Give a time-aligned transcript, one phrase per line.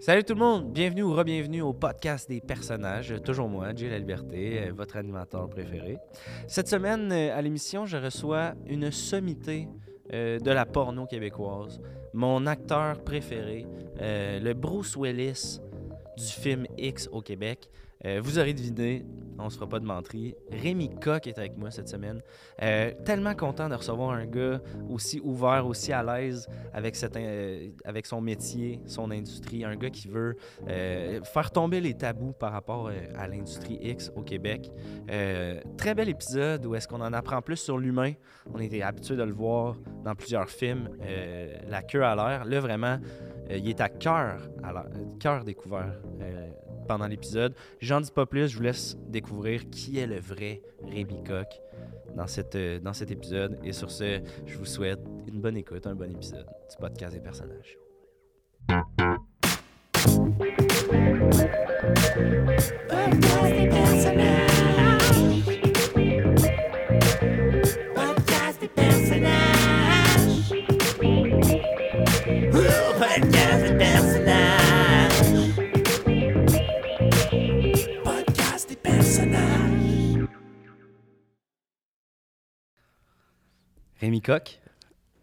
[0.00, 3.14] Salut tout le monde, bienvenue ou re-bienvenue au podcast des personnages.
[3.22, 5.98] Toujours moi, Jay La Liberté, euh, votre animateur préféré.
[6.48, 9.68] Cette semaine, euh, à l'émission, je reçois une sommité
[10.14, 11.82] euh, de la porno québécoise.
[12.14, 13.66] Mon acteur préféré,
[14.00, 15.60] le Bruce Willis
[16.16, 17.68] du film X au Québec.
[18.06, 19.04] Euh, vous aurez deviné,
[19.38, 20.34] on se fera pas de menterie.
[20.50, 22.20] Rémi Coq est avec moi cette semaine.
[22.62, 27.70] Euh, tellement content de recevoir un gars aussi ouvert, aussi à l'aise avec, euh,
[28.04, 29.64] son métier, son industrie.
[29.64, 30.36] Un gars qui veut
[30.66, 34.70] faire tomber les tabous par rapport à l'industrie X au Québec.
[35.76, 38.12] Très bel épisode où est-ce qu'on en apprend plus sur l'humain.
[38.52, 40.88] On était habitué de le voir dans plusieurs films.
[41.68, 42.44] la queue à l'air.
[42.44, 42.98] Là, vraiment,
[43.50, 44.84] il est à cœur, à
[45.18, 46.00] cœur découvert
[46.90, 47.54] pendant l'épisode.
[47.80, 51.46] J'en dis pas plus, je vous laisse découvrir qui est le vrai Rémi Coq
[52.16, 53.60] dans, cette, euh, dans cet épisode.
[53.62, 57.20] Et sur ce, je vous souhaite une bonne écoute, un bon épisode du podcast des
[57.20, 57.78] personnages.
[62.88, 64.79] Podcast des personnages.
[84.10, 84.58] Rémi Coq,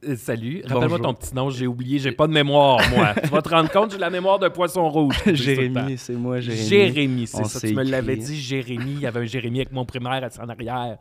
[0.07, 3.13] Euh, Salut, rappelle-moi ton petit nom, j'ai oublié, j'ai pas de mémoire, moi.
[3.21, 5.15] tu vas te rendre compte, j'ai la mémoire d'un poisson rouge.
[5.25, 6.67] Jérémy, c'est moi, Jérémy.
[6.67, 7.59] Jérémy, c'est ça.
[7.59, 8.93] Tu me l'avais dit, Jérémy.
[8.93, 10.97] Il y avait un Jérémy avec mon primaire en arrière.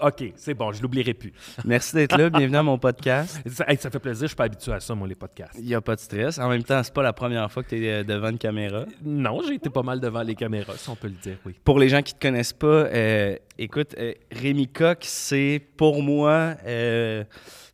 [0.00, 1.32] OK, c'est bon, je l'oublierai plus.
[1.64, 3.40] Merci d'être là, bienvenue à mon podcast.
[3.46, 5.56] Ça, hey, ça fait plaisir, je suis pas habitué à ça, moi, les podcasts.
[5.58, 6.38] Il n'y a pas de stress.
[6.38, 8.84] En même temps, c'est pas la première fois que tu es devant une caméra.
[9.02, 11.54] Non, j'ai été pas mal devant les caméras, si on peut le dire, oui.
[11.64, 16.02] Pour les gens qui ne te connaissent pas, euh, écoute, euh, Rémi Coq, c'est pour
[16.02, 17.24] moi euh,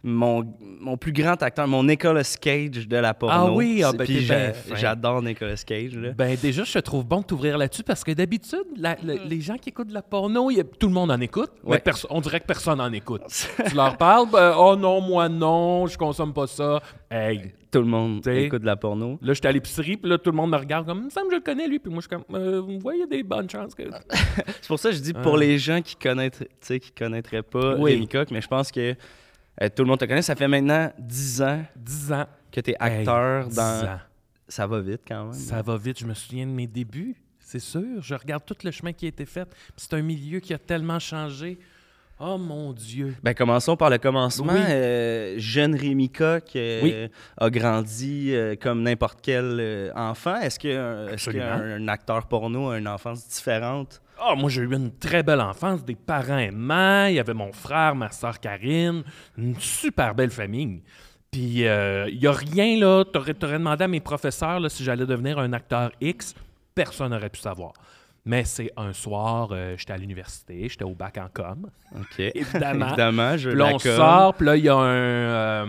[0.07, 0.45] mon,
[0.81, 3.35] mon plus grand acteur, mon Nicolas Cage de la porno.
[3.35, 4.21] Ah oui, ah ben, puis
[4.77, 5.97] j'adore Nicolas Cage.
[5.97, 6.11] Là.
[6.13, 9.41] Ben déjà, je te trouve bon de t'ouvrir là-dessus parce que d'habitude, la- le- les
[9.41, 11.77] gens qui écoutent de la porno, y a- tout le monde en écoute, Ouais.
[11.77, 13.23] mais perso- on dirait que personne en écoute.
[13.69, 16.83] tu leur parles, ben, oh non, moi non, je consomme pas ça.
[17.11, 18.45] Hey, Tout le monde T'sais.
[18.45, 19.19] écoute de la porno.
[19.23, 21.35] Là, j'étais à l'épicerie, puis là, tout le monde me regarde comme, il me je
[21.37, 21.79] le connais, lui.
[21.81, 23.83] Puis moi, je suis comme, euh, vous voyez des bonnes chances que.
[24.61, 25.39] C'est pour ça que je dis pour Ah.
[25.41, 27.93] les gens qui connaîtraient, qui connaîtraient pas Oui.
[27.95, 28.95] Rémi Coq, mais je pense que
[29.63, 30.23] euh, tout le monde te connaît.
[30.23, 32.27] Ça fait maintenant 10 ans 10 ans.
[32.53, 33.85] que tu es acteur Hey, 10 dans.
[33.87, 34.01] ans.
[34.49, 35.33] Ça va vite quand même.
[35.33, 35.99] Ça va vite.
[36.01, 38.01] Je me souviens de mes débuts, c'est sûr.
[38.03, 39.49] Je regarde tout le chemin qui a été fait.
[39.77, 41.59] C'est un milieu qui a tellement changé.
[42.21, 43.17] Oh mon Dieu.
[43.25, 44.53] Ben, commençons par le commencement.
[44.53, 44.61] Oui.
[44.69, 47.11] Euh, jeune Rémi Coq euh, Oui.
[47.37, 50.37] a grandi euh, comme n'importe quel enfant.
[50.41, 54.01] Est-ce qu'un qu'un un acteur porno a une enfance différente?
[54.23, 57.07] Oh, moi, j'ai eu une très belle enfance, des parents aimants.
[57.07, 59.03] Il y avait mon frère, ma soeur Karine,
[59.37, 60.83] une super belle famille.
[61.31, 63.05] Puis, il n'y a rien, là.
[63.05, 66.35] Tu aurais, demandé à mes professeurs si j'allais devenir un acteur X,
[66.75, 67.73] personne n'aurait pu savoir.
[68.27, 72.19] Mais c'est un soir, euh, j'étais à l'université, j'étais au bac en com, OK.
[72.35, 72.87] évidemment.
[72.89, 75.67] Évidemment, je Puis là, on sort, puis là, il y, a un, euh,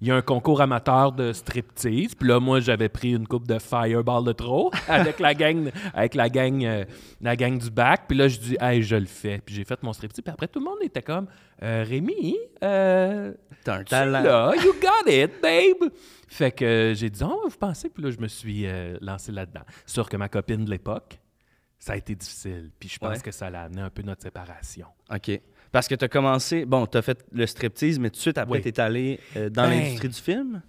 [0.00, 2.16] il y a un concours amateur de striptease.
[2.16, 6.16] Puis là, moi, j'avais pris une coupe de Fireball de trop avec la gang, avec
[6.16, 6.84] la gang, euh,
[7.20, 8.02] la gang du bac.
[8.08, 9.40] Puis là, je dis, hey, je le fais.
[9.46, 10.22] Puis j'ai fait mon striptease.
[10.22, 11.28] Puis après, tout le monde était comme,
[11.62, 13.32] Euh, Rémi, euh,
[13.62, 14.22] T'as un tu talent.
[14.22, 15.88] là, you got it, babe.
[16.26, 17.88] Fait que j'ai dit, oh, vous pensez?
[17.90, 18.66] Puis là, je me suis
[19.00, 19.62] lancé là-dedans.
[19.86, 21.20] Sûr que ma copine de l'époque,
[21.78, 22.70] ça a été difficile.
[22.78, 23.20] Puis je pense Ouais.
[23.22, 24.86] que ça a amené un peu notre séparation.
[25.14, 25.40] OK.
[25.72, 28.38] Parce que tu as commencé, bon, tu as fait le striptease, mais tout de suite
[28.38, 28.62] après, Oui.
[28.62, 30.62] tu es allé euh, dans Ben, l'industrie du film?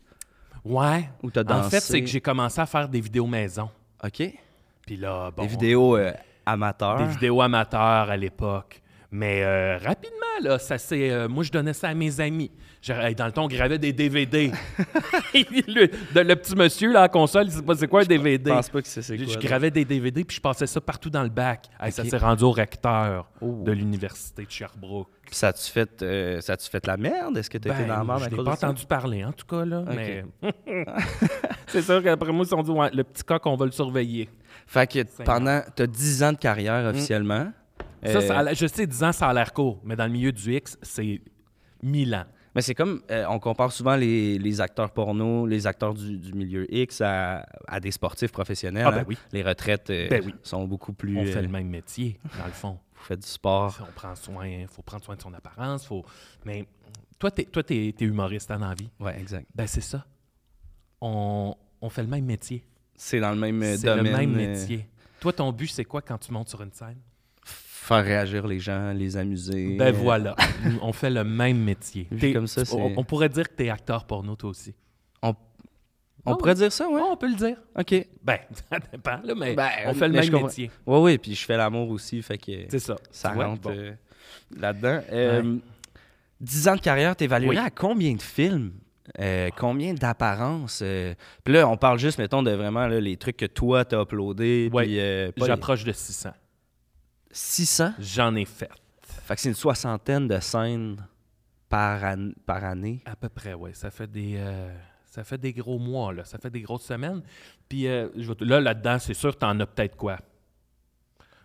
[0.65, 1.09] Ouais.
[1.23, 1.67] Ou tu as dansé?
[1.67, 3.69] En fait, c'est que j'ai commencé à faire des vidéos maison.
[4.03, 4.23] OK.
[4.85, 6.11] Puis là, bon, Des vidéos euh,
[6.45, 6.97] amateurs?
[6.97, 8.81] des vidéos amateurs à l'époque.
[9.09, 11.09] Mais euh, rapidement, là, ça c'est.
[11.11, 12.51] euh, moi, je donnais ça à mes amis.
[13.17, 14.51] Dans le temps, on gravait des DVD.
[15.33, 18.03] le, de- le petit monsieur là, à la console, il sait pas c'est quoi un
[18.03, 18.51] Je DVD.
[18.51, 19.33] pense pas que c'est Je, quoi.
[19.33, 21.65] je gravais des DVD puis je passais ça partout dans le bac.
[21.89, 23.61] Ça s'est rendu au recteur Oh.
[23.65, 25.09] de l'université de Sherbrooke.
[25.25, 27.37] Puis ça a-tu fait, euh, ça a-tu fait la merde?
[27.37, 28.67] Est-ce que tu été Ben, dans la merde je à n'ai cause pas de ça?
[28.67, 29.65] entendu parler, en tout cas.
[29.65, 30.23] Là, mais
[31.67, 33.71] c'est sûr qu'après moi, ils se sont dit ouais, le petit coq, on va le
[33.71, 34.29] surveiller.
[34.65, 35.61] Fait que pendant...
[35.75, 37.51] Tu as 10 ans de carrière officiellement.
[38.11, 40.05] Ça, Euh, ça a l'air- je sais, 10 ans, ça a l'air court, mais dans
[40.05, 41.21] le milieu du X, c'est
[41.83, 42.25] 1000 ans.
[42.55, 46.33] Mais c'est comme, euh, on compare souvent les, les acteurs porno, les acteurs du, du
[46.33, 48.85] milieu X à, à des sportifs professionnels.
[48.87, 49.05] Ah, ben hein.
[49.07, 49.17] oui.
[49.31, 50.33] Les retraites euh, Ben oui.
[50.41, 51.17] sont beaucoup plus...
[51.19, 52.79] On fait euh, le même métier, dans le fond.
[52.95, 53.77] Vous faites du sport.
[53.87, 56.03] On prend soin, faut prendre soin de son apparence, faut.
[56.45, 56.65] Mais
[57.19, 58.89] toi, t'es, t'es humoriste hein, dans la vie.
[58.99, 59.45] Ouais, exact.
[59.53, 60.03] Ben c'est ça.
[60.99, 62.63] On, on fait le même métier.
[62.95, 64.05] C'est dans le même euh, c'est domaine.
[64.05, 64.87] le même métier.
[65.19, 66.97] Toi, ton but, c'est quoi quand tu montes sur une scène?
[67.87, 69.75] Faire réagir les gens, les amuser.
[69.77, 70.35] Ben voilà,
[70.81, 72.07] on fait le même métier.
[72.11, 74.73] Vu T'es- comme ça, on, pourrait dire que t'es acteur porno, toi aussi.
[76.29, 76.95] On Ah pourrait dire ça, ouais?
[76.95, 77.55] Ouais, on peut le dire.
[77.79, 78.05] OK.
[78.21, 78.37] Ben,
[78.69, 80.69] ça dépend, là, mais Ben, on fait le même métier.
[80.85, 82.97] Oui, oui, puis je fais l'amour aussi, fait que C'est ça.
[83.09, 83.69] ça Tu rentre Bon.
[83.73, 83.93] euh,
[84.57, 84.99] là-dedans.
[85.09, 85.55] Euh,
[86.41, 87.63] 10 ans de carrière, t'évaluerais Oui.
[87.65, 88.73] à combien de films?
[89.21, 90.81] Euh, combien d'apparences?
[90.83, 91.13] euh,
[91.45, 94.69] Puis là, on parle juste, mettons, de vraiment là, les trucs que toi, t'as uploadés.
[94.73, 94.83] Ouais.
[94.83, 96.31] puis, euh, pas les- J'approche de 600.
[97.37, 97.93] 600?
[97.99, 98.69] J'en ai fait.
[99.01, 100.97] Fait que c'est une soixantaine de scènes
[101.69, 103.01] par, an- par année.
[103.05, 103.71] À peu près, oui.
[103.73, 104.35] Ça fait des.
[104.37, 104.73] euh,
[105.05, 106.23] ça fait des gros mois, là.
[106.25, 107.21] Ça fait des grosses semaines.
[107.69, 110.17] Puis euh, je vais te- là, là-dedans, c'est sûr que t'en as peut-être quoi?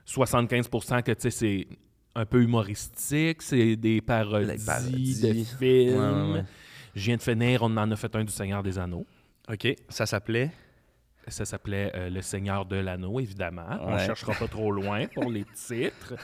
[0.07, 1.67] 75% que, tu sais, c'est
[2.15, 4.47] un peu humoristique, c'est des parodies,
[5.21, 5.99] de films.
[5.99, 6.45] Ouais, ouais, ouais.
[6.95, 9.07] Je viens de finir, on en a fait un du Seigneur des Anneaux.
[9.51, 9.69] OK.
[9.89, 10.51] Ça s'appelait?
[11.29, 13.67] Ça s'appelait euh, Le Seigneur de l'Anneau, évidemment.
[13.81, 14.05] On Ouais.
[14.07, 16.15] cherchera pas trop loin pour les titres.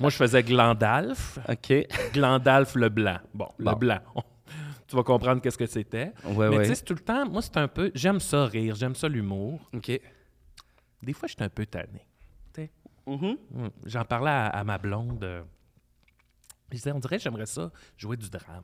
[0.00, 1.38] Moi, je faisais Glandalf.
[1.48, 1.72] OK.
[2.12, 3.18] Glandalf le blanc.
[3.32, 3.70] Bon, Bon.
[3.70, 4.00] le blanc.
[4.88, 6.12] tu vas comprendre qu'est-ce que c'était.
[6.24, 6.66] Ouais, Mais ouais.
[6.68, 7.92] tu sais, tout le temps, moi, c'est un peu.
[7.94, 9.60] J'aime ça rire, j'aime ça l'humour.
[9.72, 10.00] OK.
[11.02, 12.06] Des fois, je suis un peu tanné.
[13.06, 13.36] Mhm.
[13.50, 13.68] Mm.
[13.86, 15.24] J'en parlais à, à ma blonde.
[15.24, 15.42] euh,
[16.70, 18.62] Je disais, on dirait j'aimerais ça jouer du drame.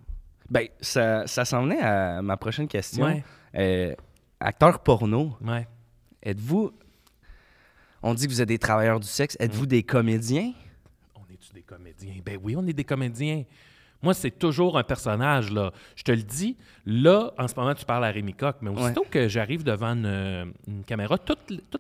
[0.50, 3.04] Ben, ça, ça s'en venait à ma prochaine question.
[3.06, 3.24] Ouais.
[3.56, 3.94] Euh,
[4.38, 5.66] acteur porno, Ouais.
[6.26, 6.73] Êtes-vous...
[8.02, 9.37] On dit que vous êtes des travailleurs du sexe.
[9.40, 9.69] Êtes-vous Mm.
[9.69, 10.52] des comédiens?
[11.14, 12.14] On est-tu des comédiens?
[12.25, 13.44] Ben oui, on est des comédiens.
[14.02, 15.73] Moi, c'est toujours un personnage, là.
[15.96, 19.06] Je te le dis, là, en ce moment, tu parles à Rémi Coq, mais aussitôt
[19.11, 21.34] que j'arrive devant une, une caméra, tous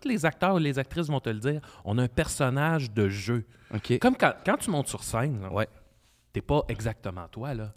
[0.06, 3.44] les acteurs et les actrices vont te le dire, on a un personnage de jeu.
[4.00, 5.68] Comme quand, quand tu montes sur scène, là, Ouais.
[6.32, 7.72] t'es pas exactement toi, là.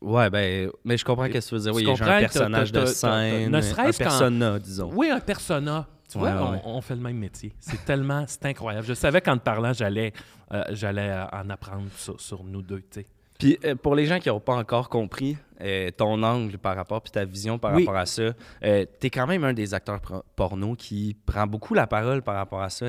[0.00, 1.74] Ouais, ben, mais je comprends ce que tu veux dire.
[1.74, 4.90] Oui, j'ai un personnage de scène, ne un persona, disons.
[4.94, 5.86] Oui, un persona.
[6.10, 7.54] Tu vois, ouais, on, on fait le même métier.
[7.58, 8.86] C'est tellement, c'est incroyable.
[8.86, 10.12] Je savais qu'en te parlant, j'allais,
[10.52, 13.06] euh, j'allais euh, en apprendre sur, sur nous deux, tu sais.
[13.38, 17.00] Puis euh, pour les gens qui n'ont pas encore compris euh, ton angle par rapport,
[17.00, 17.84] puis ta vision par Oui.
[17.86, 18.22] rapport à ça,
[18.62, 20.00] euh, tu es quand même un des acteurs
[20.36, 22.86] porno qui prend beaucoup la parole par rapport à ça,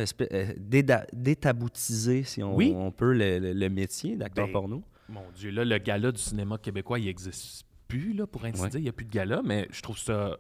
[1.13, 2.73] détaboutiser, si on, Oui.
[2.75, 4.83] on peut, le, le- le métier d'acteur Ben, porno.
[5.09, 8.69] Mon Dieu, là, le gala du cinéma québécois, il n'existe plus, là, pour ainsi Ouais.
[8.69, 8.79] dire.
[8.79, 10.37] Il n'y a plus de gala, mais je trouve ça,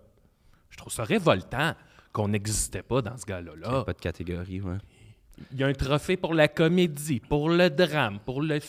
[0.69, 1.73] je trouve ça révoltant
[2.11, 3.83] qu'on n'existait pas dans ce Il y a gala-là.
[3.83, 4.77] Pas de catégorie, ouais.
[5.51, 8.59] Il y a un trophée pour la comédie, pour le drame, pour le...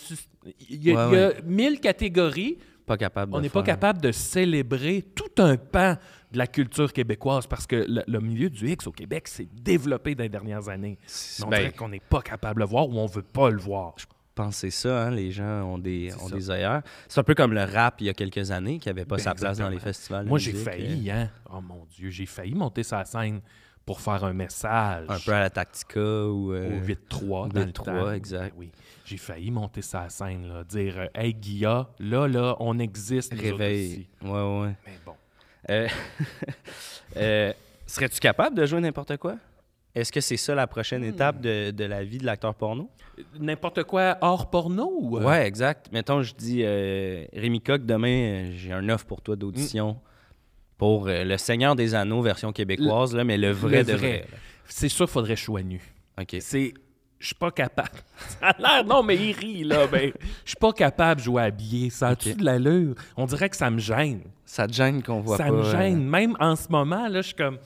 [0.71, 2.59] Il y a, Ouais, il y a mille catégories.
[2.87, 5.97] Pas capable de On n'est pas capable de célébrer tout un pan
[6.33, 10.15] de la culture québécoise parce que le, le milieu du X au Québec s'est développé
[10.15, 10.99] dans les dernières années.
[11.43, 13.59] On Ben, dirait qu'on n'est pas capable de le voir ou on veut pas le
[13.59, 13.95] voir.
[13.99, 14.05] Je
[14.35, 16.35] pense que c'est ça, hein, les gens ont des, ont ça.
[16.37, 16.83] des œillères.
[17.09, 19.23] C'est un peu comme le rap il y a quelques années qui n'avait pas Ben,
[19.23, 20.27] sa place dans les festivals.
[20.27, 21.31] Moi, j'ai failli, hein.
[21.53, 23.41] Oh mon Dieu, j'ai failli monter sa scène
[23.87, 25.07] pour faire un message.
[25.11, 26.53] euh, un peu à la Tactica ou.
[26.53, 27.53] euh, au 8-3.
[27.53, 28.13] dans le 8-3, temps.
[28.13, 28.55] exact.
[28.55, 28.71] Ben Oui,
[29.05, 33.35] j'ai failli monter sa scène, là, dire euh, Hey Guilla, là, là, on existe.
[33.35, 34.07] Réveil.
[34.23, 34.75] Ouais, ouais.
[34.87, 35.15] Mais bon.
[35.71, 35.89] Euh,
[37.17, 37.53] euh,
[37.87, 39.37] Serais-tu capable de jouer n'importe quoi?
[39.95, 41.09] Est-ce que c'est ça la prochaine Hmm.
[41.09, 42.91] étape de, de la vie de l'acteur porno?
[43.39, 45.19] N'importe quoi hors porno ou.
[45.19, 45.87] euh, Ouais, exact.
[45.93, 49.97] Mettons, je dis, euh, Rémi Coq, demain, euh, j'ai un offre pour toi d'audition
[50.79, 54.09] pour euh, Le Seigneur des Anneaux, version québécoise, là, mais le vrai Le de vrai.
[54.19, 54.27] vrai.
[54.67, 55.81] C'est sûr, faudrait que je sois nu.
[56.21, 56.37] OK.
[56.41, 56.75] C'est.
[57.21, 57.91] Je suis pas capable.
[58.17, 58.85] Ça a l'air.
[58.85, 59.87] Non, mais il rit, là.
[59.87, 60.13] Ben,
[60.45, 61.89] je suis pas capable de jouer habillé.
[61.91, 62.37] Ça a-tu Ok.
[62.39, 62.95] de l'allure?
[63.17, 64.23] On dirait que ça me gêne.
[64.45, 65.53] Ça te gêne qu'on voit ça pas...
[65.53, 66.05] me euh, gêne.
[66.05, 67.59] Même en ce moment, là, je suis comme.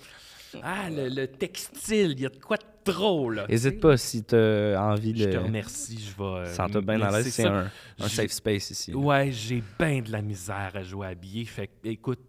[0.63, 3.45] Ah, le, le textile, il y a de quoi de trop, là.
[3.49, 5.33] Hésite pas si tu as envie Je de...
[5.33, 6.29] te remercie, je vais.
[6.29, 7.71] euh, Sens-toi bien à l'aise, c'est un,
[8.09, 8.93] safe space ici.
[8.93, 8.97] là.
[8.99, 11.45] Ouais, j'ai bien de la misère à jouer habillé.
[11.45, 12.21] Fait que, écoute,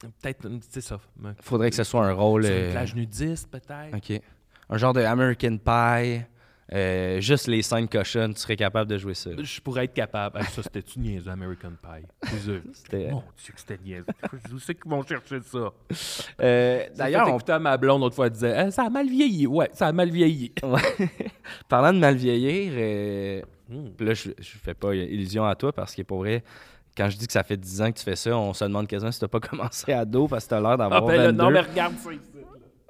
[0.00, 0.98] peut-être, c'est ça.
[1.40, 2.44] Faudrait que ce soit un rôle...
[2.44, 3.94] Sur une euh, plage nudiste, peut-être.
[3.96, 4.20] OK.
[4.68, 6.22] Un genre de American Pie,
[6.72, 9.30] euh, juste les scènes cochonnes, tu serais capable de jouer ça.
[9.36, 10.38] Je pourrais être capable.
[10.40, 12.06] Ah, ça, c'était-tu niaiseux, American Pie?
[12.72, 14.06] C'était- Mon Dieu, que c'était niaiseux.
[14.50, 15.72] Je sais qu'ils vont chercher ça.
[16.40, 19.46] Euh, D'ailleurs, on- à ma blonde l'autre fois, elle disait Eh, Ça a mal vieilli.
[19.46, 20.52] Ouais, ça a mal vieilli.
[21.68, 23.90] parlant de mal vieillir, euh, Hmm.
[24.04, 26.42] là, je, je fais pas illusion à toi parce que pour vrai,
[26.96, 28.88] quand je dis que ça fait 10 ans que tu fais ça, on se demande
[28.88, 31.42] quasiment si t'as pas commencé ado parce que t'as l'air Ah, d'avoir ben là, 22.
[31.44, 32.20] non, mais regarde ça ici.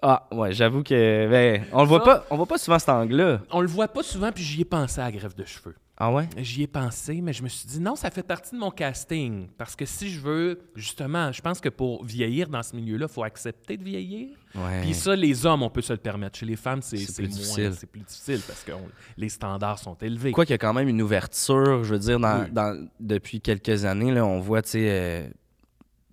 [0.02, 1.28] Ah, ouais, j'avoue que.
[1.28, 3.40] Ben, on le voit pas, on voit pas souvent cet angle-là.
[3.50, 5.74] On le voit pas souvent, puis j'y ai pensé à la greffe de cheveux.
[6.02, 6.26] Ah ouais?
[6.38, 9.48] J'y ai pensé, mais je me suis dit non, ça fait partie de mon casting.
[9.58, 13.12] Parce que si je veux, justement, je pense que pour vieillir dans ce milieu-là, il
[13.12, 14.28] faut accepter de vieillir.
[14.54, 14.80] Ouais.
[14.80, 16.38] Puis ça, les hommes, on peut se le permettre.
[16.38, 17.72] Chez les femmes, c'est moins, difficile.
[17.78, 18.88] c'est plus difficile parce que on-
[19.18, 20.32] les standards sont élevés.
[20.32, 22.50] Quoi qu'il y a quand même une ouverture, je veux dire, dans, Oui.
[22.50, 25.28] dans- depuis quelques années, là, on voit, tu sais, euh,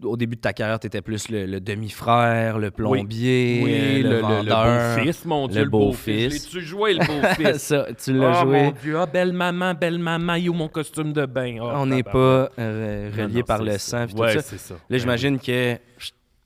[0.03, 4.09] au début de ta carrière, tu étais plus le, le demi-frère, le plombier, oui, le,
[4.09, 4.95] le, le- le vendeur.
[4.95, 6.25] beau-fils, mon Dieu, le beau-fils.
[6.29, 6.53] beau-fils.
[6.53, 7.73] L'as-tu joué, le beau-fils?
[8.03, 8.63] tu l'as oh joué.
[8.63, 11.57] mon Dieu, ah, belle maman, belle maman, il est où mon costume de bain?
[11.61, 13.79] Oh, on n'est pas euh, relié par le ça.
[13.79, 14.05] sang.
[14.05, 14.41] puis tout Ouais, ça.
[14.41, 14.73] c'est ça.
[14.75, 15.77] Là, Ben j'imagine que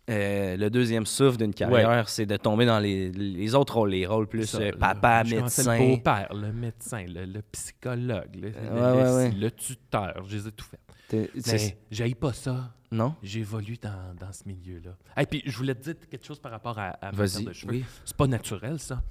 [0.09, 4.05] euh, le deuxième souffle d'une carrière, c'est de tomber dans les, les autres rôles, les
[4.05, 5.77] rôles plus Ça, euh, papa, médecin.
[5.77, 9.31] Le beau-père, le médecin, le, psychologue, le, Ouais, ouais, ouais.
[9.31, 10.79] le tuteur, je les ai tout fait.
[11.89, 12.73] J'aille pas ça.
[12.91, 13.15] Non?
[13.23, 14.97] J'évolue dans, dans ce milieu-là.
[15.21, 17.71] Et puis, je voulais te dire quelque chose par rapport à, à ma de cheveux.
[17.71, 17.85] Oui.
[18.03, 19.01] C'est pas naturel, ça.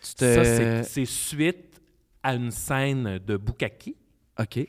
[0.00, 0.44] Ça,
[0.84, 1.80] c'est- suite
[2.22, 3.96] à une scène de Bukaki.
[4.38, 4.66] OK.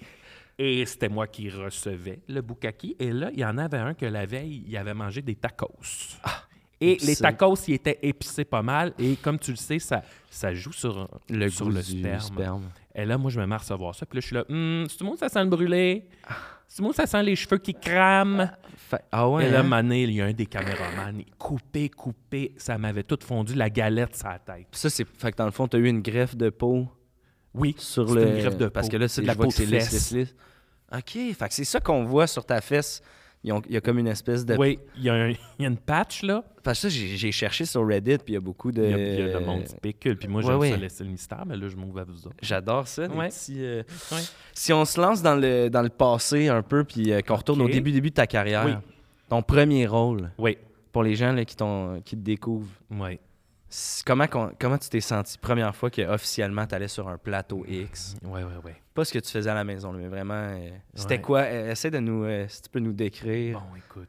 [0.57, 2.95] Et c'était moi qui recevais le Bukaki.
[2.97, 5.67] Et là, il y en avait un que la veille, il avait mangé des tacos.
[5.81, 6.43] et Ah,
[6.79, 7.07] épicé.
[7.07, 8.93] les tacos, ils étaient épicés pas mal.
[8.97, 12.19] Et comme tu le sais, ça, ça joue sur, Le sur le sperme.
[12.21, 12.69] sperme.
[12.93, 14.05] Et là, moi, je me mets à recevoir ça.
[14.05, 16.07] Puis là, je suis là, hum, c'est tout le monde, ça sent le brûlé?
[16.25, 16.33] C'est
[16.81, 18.51] monde, ça sent les cheveux qui crament.
[19.11, 19.47] Ah ouais?
[19.47, 19.63] Et là, hein?
[19.63, 23.69] Mané, il y a un des caméramans, il coupé, coupé, ça m'avait tout fondu, la
[23.69, 24.67] galette sur la tête.
[24.71, 25.07] Ça, c'est.
[25.17, 26.87] Fait que dans le fond, t'as eu une greffe de peau
[27.53, 28.27] Oui, sur le.
[28.27, 28.91] une greffe de Parce peau.
[28.93, 30.35] que là, C'est de la peau de lisse, lisse.
[30.93, 31.11] OK.
[31.33, 33.01] Fait que c'est ça qu'on voit sur ta fesse.
[33.47, 34.55] Il y a comme une espèce de.
[34.55, 36.43] Oui, il y, a un- il y a une patch, là.
[36.63, 38.83] Parce que ça, j'ai cherché sur Reddit, puis il y a beaucoup de.
[38.83, 40.17] Il y a, il y a le monde spécule.
[40.17, 40.71] Puis moi, j'aime ouais.
[40.71, 42.35] ça laisser le mystère, mais là, je m'ouvre à vous autres.
[42.41, 43.07] J'adore ça.
[43.07, 43.29] des Ouais.
[43.29, 44.17] petits, euh, Ouais.
[44.53, 47.61] Si on se lance dans le, dans le passé un peu, puis euh, qu'on retourne
[47.61, 48.73] au début, début de ta carrière, Oui.
[49.29, 50.57] ton premier rôle, Oui,
[50.91, 51.55] pour les gens là, qui,
[52.03, 53.19] qui te découvrent, oui.
[54.05, 58.15] Comment, tu t'es senti première fois que officiellement tu allais sur un plateau X?
[58.23, 58.71] Oui, oui, oui.
[58.93, 61.21] Pas ce que tu faisais à la maison, mais vraiment, euh, c'était Ouais.
[61.21, 61.39] quoi?
[61.41, 63.59] Euh, essaie de nous, euh, si tu peux nous décrire.
[63.59, 64.07] Bon, écoute,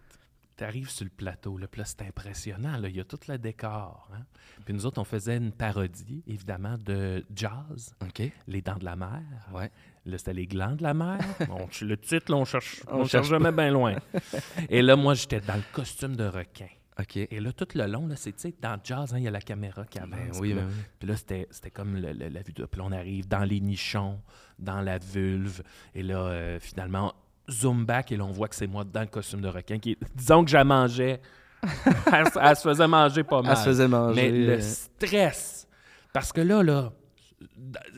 [0.56, 2.88] t'arrives sur le plateau, là, puis là, c'est impressionnant, là.
[2.88, 4.22] Il y a tout le décor, hein.
[4.64, 8.22] Puis nous autres, on faisait une parodie, évidemment, de jazz, OK.
[8.46, 9.20] Les Dents de la Mer.
[9.52, 9.70] Ouais.
[10.06, 11.18] Là, c'était les glands de la mer.
[11.50, 13.96] On- le titre, là, on cherche, On on cherche jamais bien loin.
[14.70, 16.68] Et là, moi, j'étais dans le costume de requin.
[16.98, 17.16] OK.
[17.16, 19.30] Et là, tout le long, là, c'est, tu sais, dans jazz, hein, il y a
[19.30, 20.10] la caméra qui avance.
[20.10, 20.74] Ben puis là, ben oui.
[20.98, 22.64] puis là, c'était, c'était comme le- le- la vue de...
[22.64, 24.18] Puis là, on arrive dans les nichons,
[24.58, 25.62] dans la vulve.
[25.94, 27.12] Et là, euh, finalement,
[27.50, 29.78] zoom back et là, on voit que c'est moi dans le costume de requin.
[29.78, 31.20] Qui, disons que je mangeais.
[31.62, 33.50] elle, se- elle se faisait manger pas mal.
[33.52, 34.30] Elle se faisait manger.
[34.32, 35.68] Mais euh, le stress,
[36.14, 36.92] parce que là, là,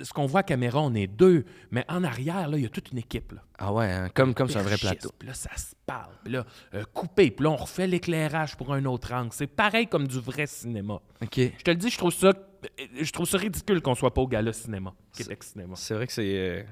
[0.02, 2.68] ce qu'on voit à caméra, on est deux, mais en arrière, là, il y a
[2.68, 3.32] toute une équipe.
[3.32, 3.42] Là.
[3.58, 5.10] Ah ouais, hein, comme, comme sur un vrai plateau.
[5.18, 6.12] Puis là, ça se parle.
[6.24, 7.30] Puis là, euh, coupé.
[7.30, 9.30] Puis là, on refait l'éclairage pour un autre angle.
[9.32, 10.94] C'est pareil comme du vrai cinéma.
[11.22, 11.36] OK.
[11.36, 12.32] Je te le dis, je trouve ça,
[13.00, 15.74] je trouve ça ridicule qu'on soit pas au gala cinéma, Québec Cinéma.
[15.76, 16.24] C'est vrai que c'est...
[16.24, 16.62] euh,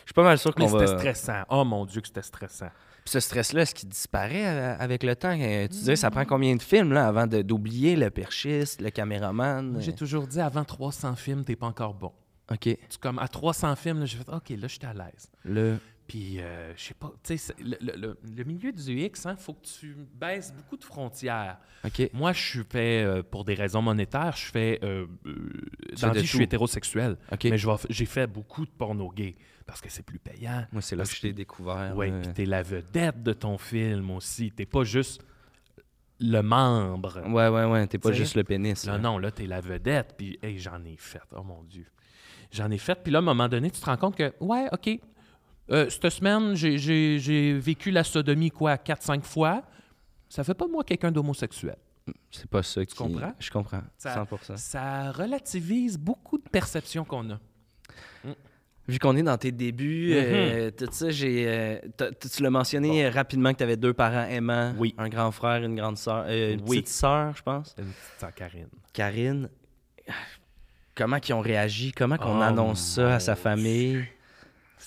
[0.00, 0.98] Je suis pas mal sûr qu'on c'était va...
[0.98, 1.42] stressant.
[1.50, 2.70] Oh mon Dieu, que c'était stressant.
[3.08, 5.34] Puis ce stress-là, est-ce qu'il disparaît euh, avec le temps?
[5.40, 9.78] Euh, Tu disais, ça prend combien de films là, avant d'oublier le perchiste, le caméraman?
[9.80, 12.12] J'ai toujours dit, avant 300 films, t'es pas encore bon.
[12.52, 12.60] OK.
[12.64, 15.30] Tu, comme à 300 films, j'ai fait, OK, là, je suis à l'aise.
[15.42, 15.78] Le...
[16.08, 19.52] Puis, euh, je sais pas, tu sais, le, le- le- milieu du X, il faut
[19.52, 21.58] que tu baisses beaucoup de frontières.
[22.14, 25.34] Moi, je suis fait, euh, pour des raisons monétaires, je fais, euh, euh,
[26.00, 27.18] dans fais vie, je suis hétérosexuel.
[27.50, 27.58] Mais
[27.90, 29.36] j'ai fait beaucoup de porno gay
[29.66, 30.66] parce que c'est plus payant.
[30.72, 31.92] Moi, c'est là que je t'ai découvert.
[31.94, 34.50] Oui, puis t'es la vedette de ton film aussi.
[34.50, 35.22] T'es pas juste
[36.20, 37.20] le membre.
[37.28, 37.86] Ouais, ouais, ouais.
[37.86, 38.86] T'es pas juste le pénis.
[38.86, 38.96] Là.
[38.98, 40.14] non, là, t'es la vedette.
[40.16, 41.20] Puis, hey, j'en ai fait.
[41.36, 41.84] Oh mon Dieu.
[42.50, 42.98] J'en ai fait.
[43.02, 44.98] Puis là, à un moment donné, tu te rends compte que, ouais, OK,
[45.70, 49.62] euh, cette semaine, j'ai- vécu la sodomie, quoi, 4-5 fois.
[50.28, 51.76] Ça fait pas de moi quelqu'un d'homosexuel.
[52.30, 52.94] C'est pas ça qui...
[52.94, 53.32] comprends?
[53.38, 53.82] Je comprends.
[53.98, 54.56] Ça- 100%.
[54.56, 57.38] Ça relativise beaucoup de perceptions qu'on a.
[58.86, 60.16] Vu qu'on est dans tes débuts, Mhm.
[60.18, 61.44] euh, tout ça, j'ai...
[61.46, 61.78] euh,
[62.34, 64.72] tu l'as mentionné rapidement que tu avais deux parents aimants.
[64.78, 64.94] Oui.
[64.96, 66.24] Un grand frère, une grande sœur.
[66.26, 66.80] euh, une Oui.
[66.80, 67.74] petite sœur, je pense.
[67.78, 68.68] Une petite sœur Karine.
[68.94, 69.50] Karine.
[70.94, 71.92] Comment ils ont réagi?
[71.92, 74.06] Comment qu'on Oh, annonce ça à sa famille?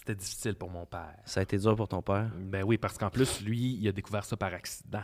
[0.02, 1.14] C'était difficile pour mon père.
[1.26, 2.32] Ça a été dur pour ton père?
[2.40, 5.04] Ben oui, parce qu'en plus, lui, il a découvert ça par accident.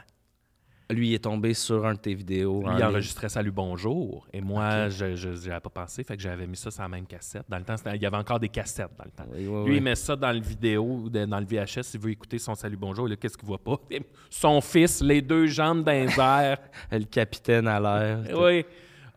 [0.90, 2.64] Lui il est tombé sur un de tes vidéos.
[2.66, 2.86] en il ligne.
[2.86, 4.26] enregistrait Salut Bonjour.
[4.34, 6.04] Et moi, je je n'y avais pas pensé.
[6.04, 7.44] Fait que j'avais mis ça sur la même cassette.
[7.48, 9.26] Dans le temps, il y avait encore des cassettes dans le temps.
[9.32, 9.78] Oui, oui, Lui, oui.
[9.78, 13.06] il met ça dans le vidéo, dans le VHS, il veut écouter son Salut Bonjour.
[13.06, 13.78] Et là, qu'est-ce qu'il voit pas?
[14.32, 16.58] Son fils, les deux jambes airs.
[16.92, 18.20] Le capitaine à l'air.
[18.36, 18.66] oui.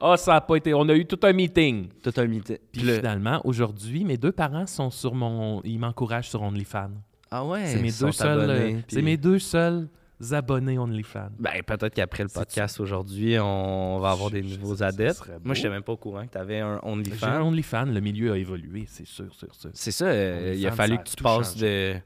[0.00, 0.72] Ah, ça n'a pas été.
[0.74, 1.88] On a eu tout un meeting.
[2.02, 2.46] Tout un mythe.
[2.46, 5.60] Puis Puis le- finalement, aujourd'hui, mes deux parents sont sur mon.
[5.64, 6.90] Ils m'encouragent sur OnlyFans.
[7.30, 8.40] Ah ouais, C'est mes deux seuls.
[8.40, 9.88] abonnés, euh, puis- C'est mes deux seuls
[10.32, 11.30] abonnés OnlyFans.
[11.38, 15.22] Ben, peut-être qu'après le podcast aujourd'hui, on va avoir des Je- nouveaux adeptes.
[15.44, 17.42] Moi, je n'étais même pas au courant que tu avais un J'ai un OnlyFans.
[17.46, 17.84] OnlyFans.
[17.86, 19.70] Le milieu a évolué, c'est sûr, sûr, sûr.
[19.74, 21.94] C'est ça, euh, il a OnlyFans, fallu ça a que tu passes changé.
[21.94, 22.00] de.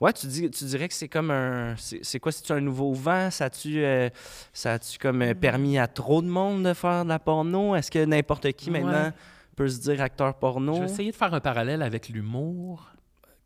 [0.00, 1.74] Ouais, tu, dis, tu dirais que c'est comme un.
[1.76, 3.30] C'est quoi, c'est un nouveau vent?
[3.32, 4.08] Ça a-tu euh,
[5.00, 7.74] comme euh, permis à trop de monde de faire de la porno?
[7.74, 8.80] Est-ce que n'importe qui Ouais.
[8.80, 9.12] maintenant
[9.56, 10.74] peut se dire acteur porno?
[10.76, 12.92] Je vais essayer de faire un parallèle avec l'humour.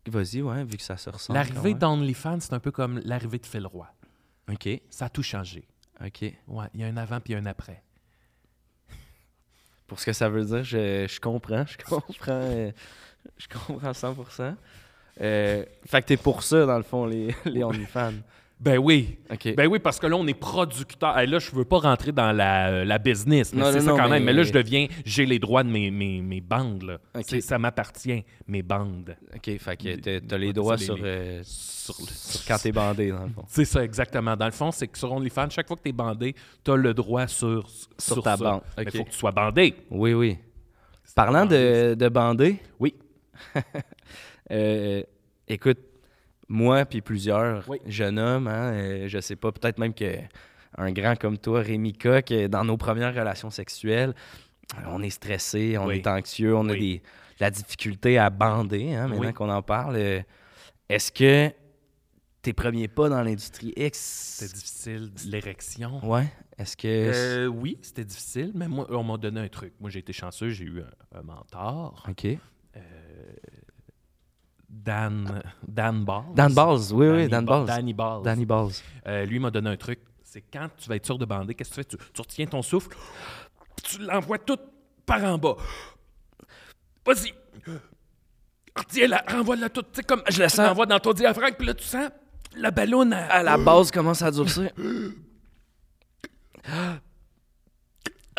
[0.07, 1.39] Vas-y, ouais, vu que ça se ressemble.
[1.39, 3.87] L'arrivée d'OnlyFans, c'est un peu comme l'arrivée de Phil Roy.
[4.51, 5.67] OK, Ça a tout changé.
[6.05, 6.23] OK.
[6.49, 7.83] Ouais, il y a un avant puis un après.
[9.87, 11.65] Pour ce que ça veut dire, je, je comprends.
[11.67, 12.13] Je comprends.
[12.29, 12.73] euh,
[13.37, 14.55] je comprends 100%.
[15.21, 18.13] Euh, fait que t'es pour ça, dans le fond, les, les OnlyFans.
[18.59, 19.19] Ben oui.
[19.57, 21.19] Ben oui, parce que là, on est producteur.
[21.19, 24.03] Hey, là, je veux pas rentrer dans la, la business, mais c'est ça non, quand
[24.09, 24.23] même.
[24.23, 24.87] mais- Mais là, je deviens.
[25.05, 26.99] J'ai les droits de mes, mes, mes bandes, là.
[27.41, 29.17] Ça m'appartient, mes bandes.
[29.35, 31.97] OK, fait que t'as- t'as les droits ça, sur, les- euh, Sur
[32.47, 33.45] quand t'es bandé, dans le fond.
[33.49, 34.37] C'est ça, exactement.
[34.37, 36.77] Dans le fond, c'est que sur OnlyFans, chaque fois que tu es bandé, tu as
[36.77, 38.45] le droit sur, sur, ta ça.
[38.45, 38.61] bande.
[38.77, 38.91] Mais Ok.
[38.95, 39.75] il faut que tu sois bandé.
[39.91, 40.39] Oui, oui.
[41.17, 42.95] Parlant de, de bandé, Oui.
[44.51, 45.03] euh,
[45.49, 45.79] écoute,
[46.49, 47.79] moi puis plusieurs Oui.
[47.87, 50.17] jeunes hommes, hein, euh, je sais pas, peut-être même que
[50.79, 54.15] un grand comme toi, Rémi Coq, euh, dans nos premières relations sexuelles,
[54.79, 55.97] euh, on est stressé, on Oui.
[55.97, 57.03] est anxieux, on a des,
[57.41, 59.97] la difficulté à bander, hein, maintenant qu'on en parle.
[59.97, 60.21] Euh,
[60.89, 61.51] Est-ce que
[62.41, 63.99] tes premiers pas dans l'industrie X...
[64.41, 66.05] C'était difficile, l'érection.
[66.09, 66.27] Ouais.
[66.59, 66.89] Est-ce que...
[66.89, 69.75] Euh, oui, c'était difficile, mais moi, on m'a donné un truc.
[69.81, 72.27] Moi, j'ai été chanceux, j'ai eu un, un mentor, OK.
[74.75, 76.35] Dan, Dan Balls.
[76.35, 77.67] Dan Balls, oui, oui, Dan Ba- Balls.
[77.67, 78.23] Danny Balls.
[78.23, 78.73] Danny Balls.
[79.07, 80.01] Euh, lui m'a donné un truc.
[80.25, 81.97] C'est quand tu vas être sûr de bander, qu'est-ce que tu fais?
[82.07, 82.97] Tu, tu retiens ton souffle,
[83.83, 84.57] tu l'envoies tout
[85.05, 85.57] par en bas.
[87.05, 87.35] Vas-y.
[88.75, 89.93] Retiens-la, renvoie-la toute.
[89.93, 90.67] Tu sais, comme Je la sens.
[90.67, 92.09] l'envoies dans ton diaphragme, puis là, tu sens
[92.57, 93.13] la ballonne.
[93.13, 94.71] à- À la base, commence à durcir.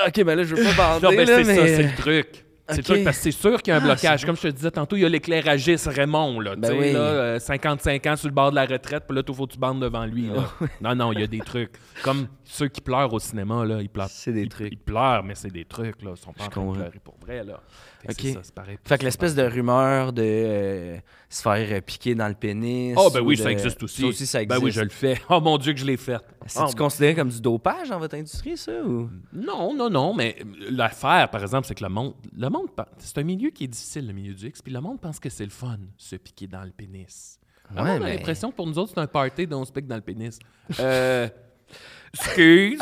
[0.07, 1.75] OK, ben là, je veux pas bander, Non, ben, ça, mais...
[1.75, 2.45] c'est le truc.
[2.69, 2.77] C'est Ok.
[2.77, 4.21] le truc parce que c'est sûr qu'il y a un Ah, blocage.
[4.21, 6.55] c'est Comme je te disais tantôt, il y a l'éclairagiste Raymond, là.
[6.55, 6.93] Ben tu sais, oui.
[6.93, 9.51] là, euh, 55 ans sur le bord de la retraite, puis là, il faut que
[9.53, 10.27] tu bandes devant lui.
[10.27, 10.45] là.
[10.81, 11.71] non, non, il y a des trucs.
[12.03, 14.07] Comme ceux qui pleurent au cinéma, là, ils pleurent.
[14.09, 14.71] C'est des ils, trucs.
[14.71, 16.11] Ils pleurent, mais c'est des trucs, là.
[16.15, 17.59] Ils sont pas Je en train de pleurer pour vrai, là.
[18.01, 18.19] Fait que Ok.
[18.21, 18.77] c'est ça, c'est pareil.
[18.85, 20.97] Fait que l'espèce de rumeur de euh,
[21.29, 22.93] se faire euh, piquer dans le pénis...
[22.97, 24.01] Oh, ben ou oui, de- ça existe aussi.
[24.01, 24.59] Ça aussi, ça existe.
[24.59, 25.21] Ben oui, je le fais.
[25.29, 26.17] Oh mon Dieu, que je l'ai fait.
[26.45, 29.09] C'est-tu Oh, considéré comme du dopage dans votre industrie, ça, ou...
[29.31, 30.35] Non, non, non, mais
[30.69, 32.62] l'affaire, par exemple, c'est que le monde, le monde,
[32.97, 35.29] c'est un milieu qui est difficile, le milieu du X, puis le monde pense que
[35.29, 37.39] c'est le fun, se piquer dans le pénis.
[37.71, 39.71] Ouais, monde a mais- l'impression que pour nous autres, c'est un party dont on se
[39.71, 40.37] pique dans le pénis.
[40.79, 41.27] Euh,
[42.13, 42.81] excuse.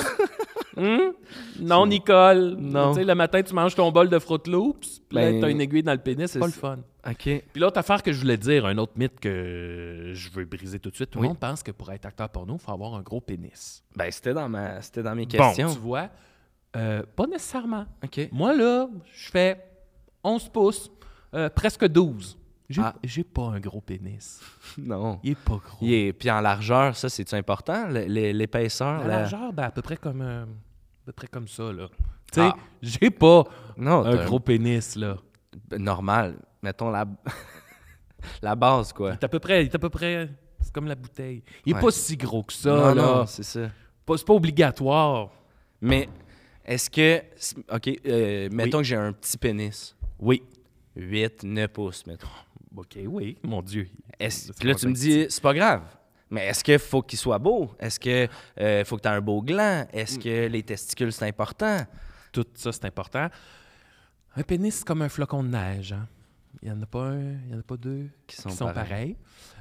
[0.77, 1.13] Hum?
[1.59, 2.55] Non, Nicole.
[2.57, 2.91] Non.
[2.93, 5.49] Tu sais, le matin, tu manges ton bol de Fruit Loops, puis là, Ben, t'as
[5.49, 6.79] une aiguille dans le pénis, c'est pas le fun.
[7.07, 7.15] OK.
[7.23, 10.89] Puis l'autre affaire que je voulais dire, un autre mythe que je veux briser tout
[10.89, 11.23] de suite, tout Oui.
[11.23, 13.83] le monde pense que pour être acteur porno, il faut avoir un gros pénis.
[13.95, 14.81] Ben, c'était dans, ma...
[14.81, 15.67] c'était dans mes questions.
[15.67, 16.09] Bon, tu vois,
[16.77, 17.85] euh, pas nécessairement.
[18.03, 18.29] OK.
[18.31, 19.61] Moi, là, je fais
[20.23, 20.91] 11 pouces,
[21.33, 22.37] euh, presque 12.
[22.69, 22.95] J'ai Ah.
[23.03, 24.39] j'ai pas un gros pénis.
[24.77, 25.19] Non.
[25.23, 25.77] Il est pas gros.
[25.81, 27.87] Il est- Puis en largeur, ça, c'est-tu important?
[27.89, 28.99] L'épaisseur?
[29.01, 31.89] La la- largeur, ben, à peu près comme, euh, à peu près comme ça, là.
[32.31, 32.55] Tu sais, Ah.
[32.81, 33.43] j'ai pas
[33.75, 35.17] Non, un gros pénis, là.
[35.77, 36.35] normal.
[36.63, 37.05] Mettons la,
[38.41, 39.09] la base, quoi.
[39.09, 40.29] Il est à peu près, il est à peu près,
[40.61, 41.43] c'est comme la bouteille.
[41.65, 41.81] Il est Ouais.
[41.81, 42.93] pas si gros que ça, non, là.
[43.17, 43.69] non, c'est ça.
[44.05, 45.29] Pas- C'est pas obligatoire.
[45.81, 46.07] Mais
[46.65, 47.21] est-ce que.
[47.75, 49.95] OK, euh, mettons que j'ai un petit pénis.
[50.21, 50.41] Oui.
[50.95, 52.27] 8, 9 pouces, mettons.
[52.75, 53.87] OK, oui, mon Dieu.
[54.19, 55.83] Est-ce- là, tu me dis, c'est pas grave.
[56.29, 57.71] Mais est-ce qu'il faut qu'il soit beau?
[57.79, 58.27] Est-ce que
[58.59, 59.85] euh, faut que tu aies un beau gland?
[59.91, 60.21] Est-ce Mm.
[60.23, 61.85] que les testicules, c'est important?
[62.31, 63.27] Tout ça, c'est important.
[64.35, 65.91] Un pénis, c'est comme un flocon de neige.
[65.91, 66.07] hein.
[66.61, 68.55] Il n'y en a pas un, il y en a pas deux Qui sont qui
[68.55, 68.85] sont pareils.
[68.87, 69.17] pareils.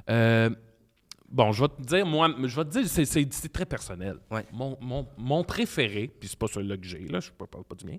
[0.09, 0.49] Euh,
[1.29, 4.17] bon, je vais te dire, moi, je vais te dire, c'est- c'est c'est très personnel.
[4.29, 4.45] Ouais.
[4.53, 7.75] Mon, mon- mon préféré, puis c'est pas celui-là que j'ai, là, je ne parle pas
[7.75, 7.97] du mien,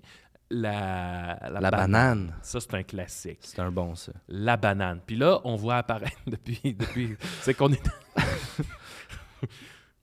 [0.61, 2.35] la, la, La banane.
[2.41, 3.39] Ça, c'est un classique.
[3.41, 4.11] C'est un bon, ça.
[4.27, 4.99] La banane.
[5.05, 6.73] Puis là, on voit apparaître depuis.
[6.73, 7.81] depuis c'est qu'on est.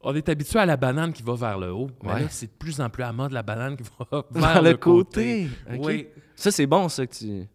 [0.02, 1.90] on est habitué à la banane qui va vers le haut.
[2.02, 2.20] Mais Ouais.
[2.22, 4.76] là, c'est de plus en plus à mode la banane qui va vers, Vers le
[4.76, 5.48] côté.
[5.78, 6.08] Oui.
[6.34, 7.46] Ça, c'est bon, ça, que tu.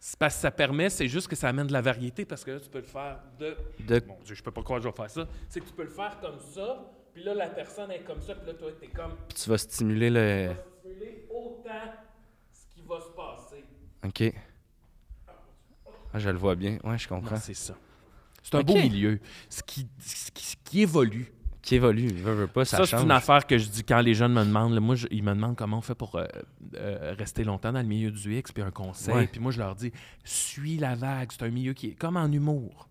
[0.00, 2.52] C'est parce que ça permet, c'est juste que ça amène de la variété parce que
[2.52, 3.56] là, tu peux le faire de.
[3.84, 4.00] De...
[4.06, 5.26] Mon Dieu, je peux pas croire que je vais faire ça.
[5.48, 8.36] C'est que tu peux le faire comme ça, puis là, la personne est comme ça,
[8.36, 9.14] puis là, toi, t'es comme.
[9.34, 10.50] Tu vas stimuler le.
[10.50, 10.62] Tu vas
[10.94, 11.92] stimuler autant
[12.88, 13.64] qui va se passer.
[14.04, 14.34] OK.
[16.12, 16.78] Ah, je le vois bien.
[16.84, 17.36] Ouais, je Non, comprends.
[17.36, 17.74] c'est ça.
[18.42, 18.66] C'est un Ok.
[18.66, 19.20] beau milieu.
[19.50, 21.32] Ce qui, ce qui, ce qui évolue.
[21.60, 22.08] Qui évolue.
[22.08, 23.02] Veut, veut pas, ça, Ça, c'est change.
[23.02, 24.72] une affaire que je dis quand les jeunes me demandent.
[24.72, 26.24] là, moi, je- ils me demandent comment on fait pour euh,
[26.76, 29.14] euh, rester longtemps dans le milieu du X, puis un conseil.
[29.14, 29.26] Ouais.
[29.26, 29.92] Puis moi, je leur dis
[30.24, 31.30] suis la vague.
[31.32, 32.88] C'est un milieu qui est comme en humour.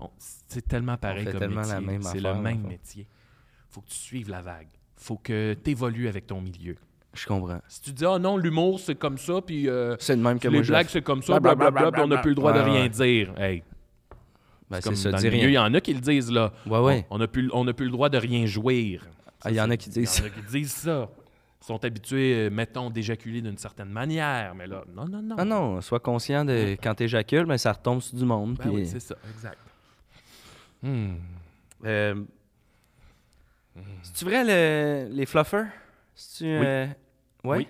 [0.00, 0.10] On-
[0.46, 1.74] c'est tellement pareil fait comme tellement métier.
[1.74, 2.68] la même c'est affaire, le même fait.
[2.68, 3.06] métier.
[3.68, 4.68] faut que tu suives la vague.
[4.96, 6.76] faut que tu évolues avec ton milieu.
[7.18, 7.60] Je comprends.
[7.68, 10.48] Si tu dis ah non, l'humour, c'est comme ça, puis euh, C'est le même que
[10.48, 12.88] les blagues, c'est comme ça, blablabla, puis on n'a plus le droit de rien ouais.
[12.88, 13.32] dire.
[13.38, 13.62] Hey,
[14.70, 16.52] Ben, comme c'est ça, milieu, il y en a qui le disent, là.
[16.66, 17.06] Ouais, ouais.
[17.10, 19.06] On n'a plus, on n'a plus le droit de rien jouir.
[19.42, 21.08] Ah, il y en a qui Il y disent en a qui disent ça.
[21.60, 24.54] Ils sont habitués, euh, mettons, d'éjaculer d'une certaine manière.
[24.54, 25.36] Mais là, non, non, non.
[25.38, 28.54] Ah non, sois conscient de quand t'éjacules, ben, ça retombe sur du monde.
[28.54, 29.58] Ben puis- oui, c'est ça, exact.
[30.82, 31.14] Hmm.
[31.84, 32.14] Euh,
[34.02, 35.66] C'est-tu vrai le- les fluffers?
[36.14, 36.86] C'est-tu, euh,
[37.44, 37.58] ouais?
[37.58, 37.68] Oui.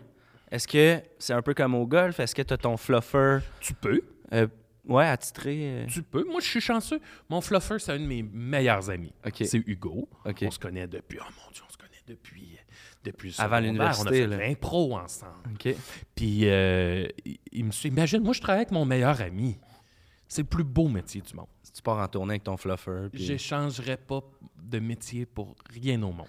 [0.51, 2.19] Est-ce que c'est un peu comme au golf?
[2.21, 3.39] Est-ce que tu as ton fluffer?
[3.61, 4.01] Tu peux.
[4.33, 4.47] euh,
[4.87, 5.83] Ouais, attitré.
[5.83, 6.25] euh, Tu peux.
[6.25, 6.99] Moi, je suis chanceux.
[7.29, 9.13] Mon fluffer, c'est un de mes meilleurs amis.
[9.45, 10.09] C'est Hugo.
[10.25, 11.19] On se connaît depuis...
[11.21, 12.57] Oh mon Dieu, on se connaît depuis...
[13.05, 15.35] Depuis le Avant l'université, On a fait l'impro ensemble.
[16.15, 17.89] Puis, euh, il, il me suit.
[17.91, 19.59] Imagine, moi, je travaille avec mon meilleur ami.
[20.27, 21.47] C'est le plus beau métier du monde.
[21.63, 23.09] Si tu pars en tournée avec ton fluffer.
[23.13, 24.21] puis- J'échangerais pas
[24.57, 26.27] de métier pour rien au monde.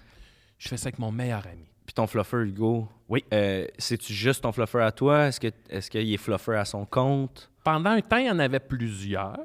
[0.58, 1.69] Je fais ça avec mon meilleur ami.
[1.90, 2.86] Puis ton fluffer, Hugo?
[3.08, 3.24] Oui.
[3.34, 5.26] euh, C'est-tu juste ton fluffer à toi?
[5.26, 7.50] Est-ce que est-ce qu'il est fluffer à son compte?
[7.64, 9.36] Pendant un temps, il y en avait plusieurs.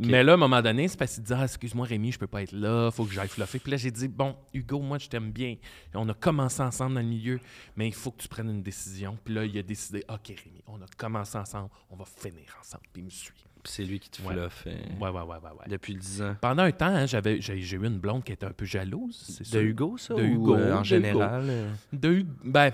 [0.00, 2.26] Mais là, à un moment donné, c'est parce qu'il disait ah, Excuse-moi, Rémi, je peux
[2.26, 3.58] pas être là, faut que j'aille fluffer.
[3.58, 5.56] Puis là, j'ai dit Bon, Hugo, moi, je t'aime bien.
[5.92, 7.38] On a commencé ensemble dans le milieu,
[7.76, 9.18] mais il faut que tu prennes une décision.
[9.22, 12.84] Puis là, il a décidé Ok, Rémi, on a commencé ensemble, on va finir ensemble.
[12.90, 13.44] Puis il me suit.
[13.64, 14.34] C'est lui qui te Ouais.
[14.34, 15.50] fluffe euh, Ouais, ouais, ouais, ouais.
[15.60, 15.66] ouais.
[15.68, 16.36] depuis 10 ans.
[16.40, 19.40] Pendant un temps, hein, j'avais, j'ai, eu une blonde qui était un peu jalouse.
[19.44, 19.62] C'est De.
[19.62, 20.14] Hugo, ça?
[20.14, 21.44] De ou, Hugo, euh, en de général?
[21.48, 21.72] euh?
[21.92, 22.30] De Hugo.
[22.44, 22.72] Ben,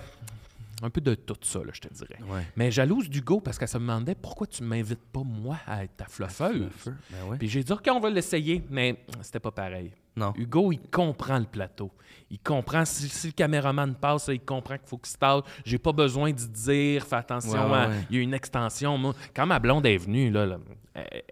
[0.83, 2.19] un peu de tout ça, là, je te dirais.
[2.29, 2.43] Ouais.
[2.57, 6.05] Mais jalouse d'Hugo parce qu'elle se demandait pourquoi tu m'invites pas, moi, à être ta
[6.07, 6.71] fluffeuse.
[7.11, 7.37] Ben ouais.
[7.39, 9.91] Puis j'ai dit, OK, on va l'essayer, mais c'était pas pareil.
[10.19, 10.33] Non.
[10.37, 11.91] Hugo, il comprend le plateau.
[12.31, 15.43] Il comprend, si, si le caméraman passe, il comprend qu'il faut qu'il se tasse.
[15.65, 17.95] J'ai pas besoin de dire, fais attention, Ouais, ouais, à- ouais.
[18.11, 18.99] il y a une extension.
[18.99, 20.59] Moi, quand ma blonde est venue, là, là,
[20.95, 21.23] elle-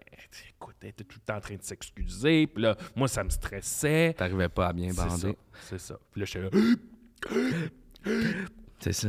[0.49, 2.47] écoute, elle était tout le temps en train de s'excuser.
[2.47, 4.13] Puis là, moi, ça me stressait.
[4.17, 5.37] T'arrivais pas à bien bander.
[5.61, 5.97] C'est ça.
[6.11, 6.49] Puis là,
[8.79, 9.07] C'est ça.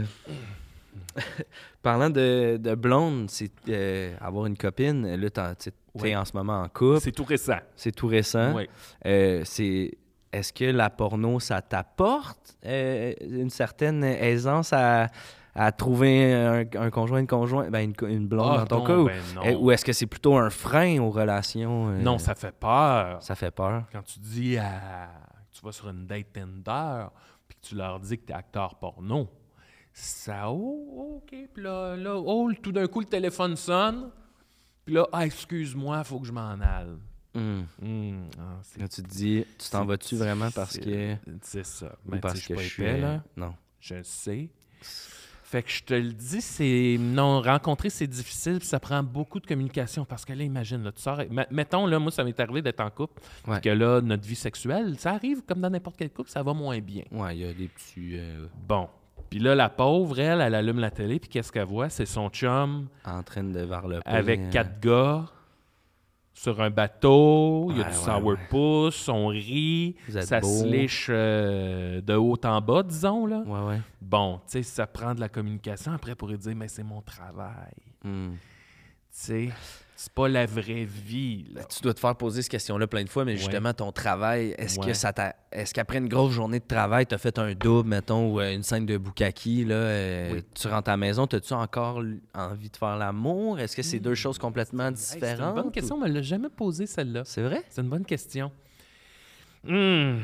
[1.82, 5.14] Parlant de, de blonde, c'est euh, avoir une copine.
[5.16, 6.14] Là, tu es Ouais.
[6.14, 7.00] en ce moment en couple.
[7.00, 7.58] c'est tout récent.
[7.74, 8.54] C'est tout récent.
[9.06, 9.98] Euh, c'est
[10.32, 15.08] est-ce que la porno ça t'apporte euh, une certaine aisance à,
[15.56, 18.96] à trouver un, un conjoint une conjointe ben une, blonde Ah, dans ton non, cas
[18.98, 22.52] ou, ben ou est-ce que c'est plutôt un frein aux relations euh, Non, ça fait
[22.54, 23.20] peur.
[23.22, 25.08] ça fait peur Quand tu dis à...
[25.50, 27.06] tu vas sur une date Tinder,
[27.48, 29.26] puis que tu leur dis que tu es acteur porno,
[30.02, 31.34] ça, oh, OK.
[31.52, 34.10] Puis là, là, oh, tout d'un coup, le téléphone sonne.
[34.84, 36.96] Puis là, ah, excuse-moi, faut que je m'en aille.
[37.34, 41.86] Ah, c'est- Là, tu te dis tu t'en vas-tu vraiment parce que C'est ça.
[42.06, 43.22] ou Mais parce que je suis épais, là.
[43.36, 44.48] non Je le sais.
[45.44, 46.96] Fait que je te le dis, c'est.
[47.00, 50.04] Non, rencontrer, c'est difficile, puis ça prend beaucoup de communication.
[50.04, 51.20] Parce que là, imagine, là, tu sors.
[51.50, 53.60] Mettons, là, moi, ça m'est arrivé d'être en couple, puis Ouais.
[53.62, 56.80] que là, notre vie sexuelle, ça arrive comme dans n'importe quel couple, ça va moins
[56.80, 57.04] bien.
[57.12, 58.88] ouais il y a des petits euh, Bon.
[59.30, 61.88] Puis là, la pauvre, elle, elle allume la télé, puis qu'est-ce qu'elle voit?
[61.90, 65.26] C'est son chum en train de varloper avec euh, quatre gars
[66.32, 70.46] sur un bateau, il y a Ouais, du ouais, sourpuss, on rit, ça beau.
[70.46, 73.40] se liche euh, de haut en bas, disons, là.
[73.44, 76.68] ouais ouais Bon, tu sais, ça prend de la communication après pour lui dire, mais
[76.68, 77.72] c'est mon travail.
[78.04, 78.36] Hum.
[78.36, 78.38] Tu
[79.10, 79.48] sais,
[80.00, 81.64] c'est pas la vraie vie, là.
[81.64, 83.36] Tu dois te faire poser cette question-là plein de fois, mais Ouais.
[83.38, 85.34] justement, ton travail, est-ce que ça t'a.
[85.50, 88.54] Est-ce qu'après une grosse journée de travail, tu as fait un double, mettons, ou euh,
[88.54, 90.44] une scène de Bukaki, là, euh, Oui.
[90.54, 92.00] tu rentres à la maison, as-tu encore
[92.32, 93.58] envie de faire l'amour?
[93.58, 95.56] Est-ce que c'est deux choses complètement Hey, c'est différentes?
[95.56, 97.22] une bonne question, on me l'a jamais posée, celle-là.
[97.24, 97.64] C'est vrai?
[97.68, 98.52] C'est une bonne question.
[99.64, 100.18] Hmm.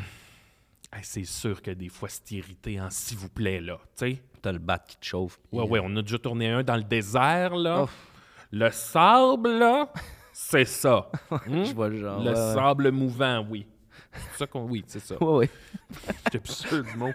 [0.93, 3.79] Hey, c'est sûr que des fois, c'est irrité en s'il vous plaît, là.
[3.99, 4.23] Tu sais?
[4.41, 5.39] T'as le bat qui te chauffe.
[5.51, 7.83] puis, Ouais, ouais, on a déjà tourné un dans le désert, là.
[7.85, 8.11] Ouf.
[8.55, 9.93] Le sable, là,
[10.33, 11.11] c'est ça.
[11.49, 11.65] Hmm?
[11.65, 12.21] Je vois le genre.
[12.21, 12.55] Le ouais, ouais.
[12.55, 13.67] sable mouvant, oui.
[14.13, 14.69] C'est ça qu'on...
[14.69, 15.17] Oui, c'est ça.
[15.21, 15.51] Ouais, ouais.
[16.25, 17.11] J'étais plus sûr du mot.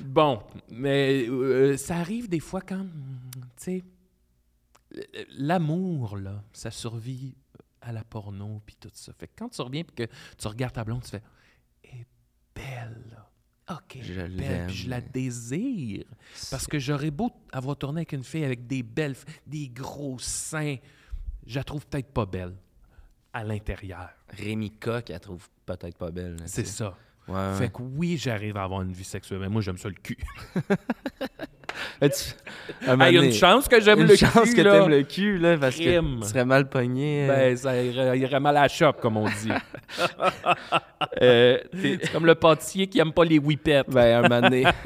[0.00, 2.88] Bon, mais euh, ça arrive des fois quand, tu
[3.58, 3.84] sais,
[5.36, 7.36] l'amour, là, ça survit
[7.82, 9.12] à la porno, puis tout ça.
[9.18, 11.22] Fait que quand tu reviens, puis que tu regardes ta blonde, tu fais
[11.84, 12.06] «Elle est
[12.54, 13.17] belle.
[13.70, 16.04] OK, Je belle, puis je la désire.
[16.50, 19.14] Parce que j'aurais beau avoir tourné avec une fille avec des belles,
[19.46, 20.76] des gros seins,
[21.46, 22.54] je la trouve peut-être pas belle
[23.32, 24.10] à l'intérieur.
[24.30, 26.36] Rémi Coq, elle trouve peut-être pas belle.
[26.46, 26.96] C'est ça.
[27.28, 27.54] Ouais, ouais.
[27.58, 30.16] Fait que oui, j'arrive à avoir une vie sexuelle, mais moi, j'aime ça le cul.
[32.00, 32.08] Il
[32.88, 34.72] y a une chance que j'aime une le chance cul, que là.
[34.80, 36.20] t'aimes le cul, là, parce Crime.
[36.20, 37.28] que tu serais mal pogné.
[37.28, 37.34] euh.
[37.34, 39.52] Ben, ça irait, irait mal à la shop, comme on dit.
[41.22, 43.84] Euh, C'est comme le pâtissier qui aime pas les whippets.
[43.88, 44.64] ben, un donné.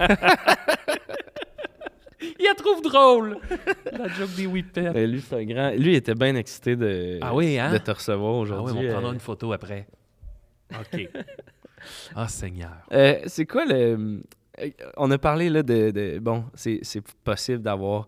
[2.20, 3.38] Il la trouve drôle,
[3.90, 4.90] la joke des whippets.
[4.92, 5.70] Ben, lui, c'est un grand.
[5.70, 7.72] Lui, il était bien excité de, Ah oui, hein?
[7.72, 8.88] de te recevoir Ah oui, aujourd'hui.
[8.88, 9.86] on prendra Euh, une photo après.
[10.72, 11.08] OK.
[12.16, 12.76] Ah, Seigneur.
[12.92, 14.22] euh, c'est quoi le.
[14.60, 15.90] euh, On a parlé là de.
[15.90, 18.06] de- bon, c'est c'est possible d'avoir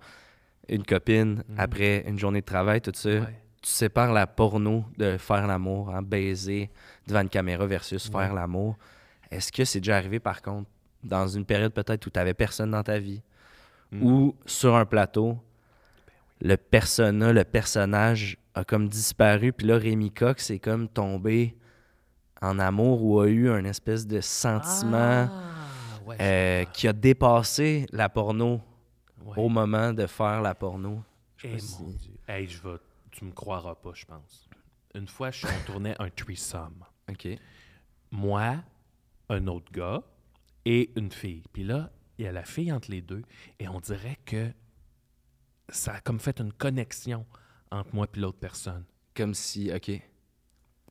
[0.68, 3.10] une copine après une journée de travail, tout ça.
[3.10, 3.20] Mhm.
[3.20, 3.40] Ouais.
[3.62, 6.70] Tu sépares la porno de faire l'amour, hein, baiser
[7.06, 8.24] devant une caméra versus Ouais.
[8.24, 8.76] faire l'amour.
[9.30, 10.68] Est-ce que c'est déjà arrivé, par contre,
[11.02, 13.22] dans une période peut-être où tu n'avais personne dans ta vie,
[13.90, 14.02] Mm.
[14.06, 15.38] ou sur un plateau,
[16.40, 21.54] le persona, le personnage a comme disparu, puis là, Rémi Cox est comme tombé
[22.44, 27.86] en amour ou a eu un espèce de sentiment Ah, ouais, euh, qui a dépassé
[27.92, 28.60] la porno
[29.24, 29.34] ouais.
[29.38, 31.02] au moment de faire la porno.
[31.36, 32.12] Je sais Eh, si- mon Dieu.
[32.28, 32.76] Hey, je vais
[33.10, 34.48] tu me croiras pas, je pense.
[34.94, 36.84] Une fois, je, on tournait un threesome.
[37.08, 37.28] OK.
[38.10, 38.56] Moi,
[39.28, 40.02] un autre gars
[40.64, 41.42] et une fille.
[41.52, 43.22] Puis là, il y a la fille entre les deux
[43.60, 44.50] et on dirait que
[45.68, 47.24] ça a comme fait une connexion
[47.70, 48.84] entre moi et l'autre personne.
[49.16, 49.90] Comme si, OK.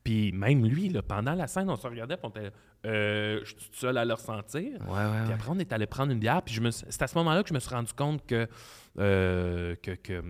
[0.04, 2.52] Puis même lui, là, pendant la scène, on se regardait, puis on était
[2.84, 4.72] euh, je suis tout seul à le ressentir.
[4.82, 6.42] Ouais, ouais, Puis après, on est allé prendre une bière.
[6.42, 8.46] Puis c'est à ce moment-là que je me suis rendu compte que,
[8.98, 10.22] euh, que, que,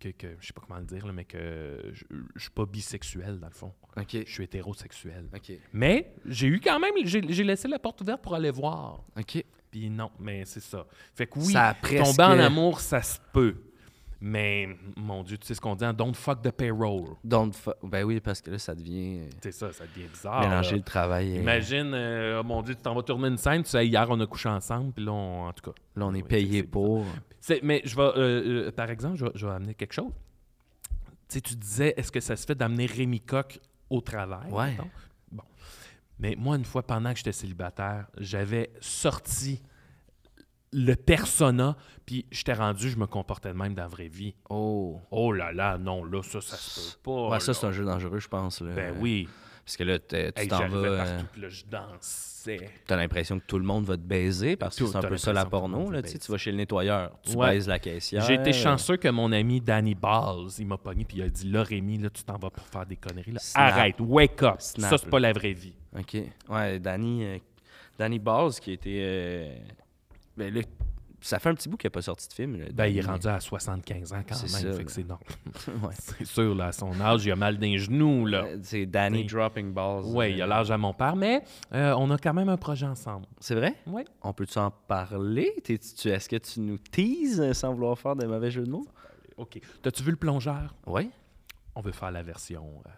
[0.00, 2.04] que, que- je sais pas comment le dire, là, mais que je,
[2.34, 3.72] je suis pas bisexuel, dans le fond.
[3.96, 4.08] OK.
[4.26, 5.28] Je suis hétérosexuel.
[5.34, 5.52] OK.
[5.72, 9.04] Mais j'ai eu quand même, j'ai laissé la porte ouverte pour aller voir.
[9.16, 9.44] OK.
[9.70, 10.84] Puis non, mais c'est ça.
[11.14, 13.54] Fait que oui, Ça a presque- tomber en amour, ça se peut.
[14.24, 17.16] Mais, mon Dieu, tu sais ce qu'on dit, hein, don't fuck the payroll.
[17.24, 19.18] Don't fu- Ben oui, parce que là, ça devient.
[19.18, 20.40] euh, C'est ça, ça devient bizarre.
[20.42, 20.76] mélanger là.
[20.76, 21.32] le travail.
[21.36, 24.06] et- Imagine, euh, oh mon Dieu, tu t'en vas tourner une scène, tu sais, hier
[24.08, 25.76] on a couché ensemble, puis là, on- en tout cas.
[25.96, 27.04] Là, on est Oui, payé pour.
[27.64, 28.12] Mais je vais, euh,
[28.68, 30.12] euh, par exemple, je vais, je vais amener quelque chose.
[31.28, 33.58] Tu sais, tu disais, est-ce que ça se fait d'amener Rémi Coq
[33.90, 34.52] au travail?
[34.52, 34.70] Ouais.
[34.70, 34.90] mettons?
[35.32, 35.42] Bon.
[36.20, 39.60] Mais moi, une fois, pendant que j'étais célibataire, j'avais sorti
[40.72, 44.34] le persona, puis j'étais rendu, je me comportais de même dans la vraie vie.
[44.48, 45.00] Oh.
[45.10, 47.28] Oh là là, non, là, ça, ça se peut pas.
[47.28, 48.60] ouais, ça, c'est un jeu dangereux, je pense.
[48.60, 48.72] Là.
[48.74, 49.28] Ben oui.
[49.64, 50.76] Parce que là, tu t'en vas.
[50.78, 52.70] Euh, partout, puis là, je dansais.
[52.86, 55.32] T'as l'impression que tout le monde va te baiser parce que c'est un peu ça
[55.32, 55.88] la porno.
[55.90, 57.50] Là, tu vas chez le nettoyeur, tu Ouais.
[57.50, 58.24] baises la caissière.
[58.24, 61.48] J'ai été chanceux que mon ami Danny Balls, il m'a pogné puis il a dit
[61.48, 63.38] là Rémi, là tu t'en vas pour faire des conneries là.
[63.38, 63.72] Snap.
[63.72, 64.56] Arrête, wake up.
[64.58, 65.74] Snap, ça c'est pas la vraie vie.
[65.96, 66.16] OK.
[66.48, 67.38] Ouais, Danny, euh,
[67.96, 69.00] Danny Balls qui était.
[69.04, 69.56] euh,
[70.36, 70.62] ben là,
[71.20, 72.56] ça fait un petit bout qu'il n'a pas sorti de film.
[72.56, 75.28] là, Ben il est rendu à 75 ans quand même, ça, fait que c'est normal.
[75.86, 75.94] Ouais.
[75.96, 78.44] c'est sûr là à son âge, il a mal d'un genou là.
[78.44, 79.26] Euh, C'est Danny Oui.
[79.26, 80.04] Dropping Balls.
[80.06, 82.56] Ouais, il a euh, l'âge à mon père, mais euh, on a quand même un
[82.56, 83.26] projet ensemble.
[83.38, 83.74] C'est vrai?
[83.86, 84.04] Ouais.
[84.22, 85.54] On peut-tu en parler?
[85.64, 88.86] Tu- Est-ce que tu nous teases euh, sans vouloir faire de mauvais jeux de mots?
[89.36, 89.60] OK.
[89.82, 90.74] T'as-tu vu le plongeur?
[90.86, 91.08] Oui.
[91.74, 92.90] On veut faire la version euh,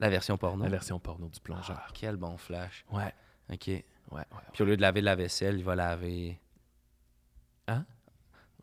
[0.00, 0.64] La version porno?
[0.64, 1.80] la version porno du plongeur.
[1.86, 2.84] Ah, quel bon flash.
[2.90, 3.12] Ouais.
[3.52, 3.84] OK.
[4.10, 4.24] Ouais, ouais.
[4.52, 6.38] Puis au lieu de laver la vaisselle, il va laver.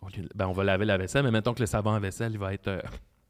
[0.01, 1.99] Au lieu de- Ben, on va laver la vaisselle, mais mettons que le savon à
[1.99, 2.67] vaisselle, il va être.
[2.67, 2.81] euh,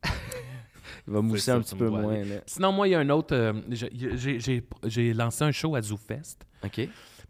[1.08, 2.24] Il va mousser ça, un petit me peu moins.
[2.24, 2.36] Là.
[2.48, 3.36] Sinon, moi, il y a un autre.
[3.36, 6.38] euh, j'ai- j'ai- j'ai j'ai lancé un show à ZooFest.
[6.64, 6.88] OK.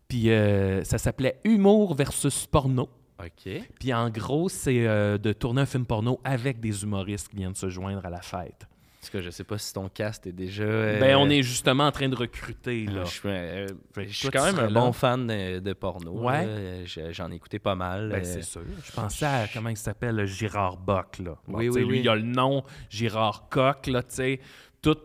[0.08, 2.88] Puis euh, ça s'appelait Humour versus porno.
[3.20, 3.50] OK.
[3.80, 7.56] Puis en gros, c'est euh, de tourner un film porno avec des humoristes qui viennent
[7.56, 8.68] se joindre à la fête.
[9.04, 10.64] En tout cas, je sais pas si ton cast est déjà.
[10.64, 13.04] euh, Ben, on est justement en train de recruter, là.
[13.04, 14.80] Je suis, euh, Fait que je suis toi, quand même un là.
[14.80, 16.12] bon fan de, de porno.
[16.22, 16.46] Ouais.
[16.48, 18.10] Euh, J'en ai écouté pas mal.
[18.10, 18.62] Ben, euh, c'est sûr.
[18.84, 21.36] Je pensais à comment il s'appelle, le Girard Bock, là.
[21.48, 22.00] Bon, Oui, oui, lui, oui.
[22.00, 24.40] il a le nom Girard Coq, là, tu sais.
[24.82, 24.96] Tout.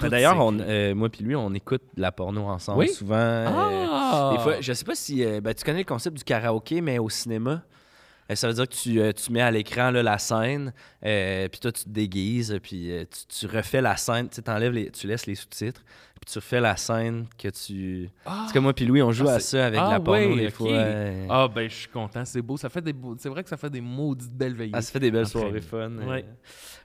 [0.00, 2.88] Ben, D'ailleurs, euh, moi puis lui, on écoute de la porno ensemble Oui?
[2.90, 3.16] souvent.
[3.16, 4.30] euh, Ah!
[4.36, 7.00] Des fois, je sais pas si euh, ben, tu connais le concept du karaoké, mais
[7.00, 7.62] au cinéma?
[8.30, 10.72] Euh, ça veut dire que tu, euh, tu mets à l'écran la scène,
[11.04, 14.72] euh, puis toi tu te déguises, puis euh, tu, tu refais la scène, tu t'enlèves
[14.72, 15.82] les, tu laisses les sous-titres,
[16.20, 18.08] puis tu refais la scène que tu.
[18.24, 20.34] Parce que moi puis Louis, on joue Ah, à c'est- ça avec Ah, la porno
[20.34, 20.68] ouais, des fois.
[21.28, 22.24] Ah, ben, je suis content.
[22.24, 22.56] C'est beau.
[22.56, 23.16] Ça fait des beaux...
[23.18, 24.72] C'est vrai que ça fait des maudites belles veillées.
[24.74, 25.90] Ah, ça fait des belles Après, soirées fun.
[26.06, 26.24] ouais.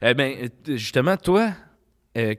[0.02, 1.52] Eh ben, euh, t- justement, toi,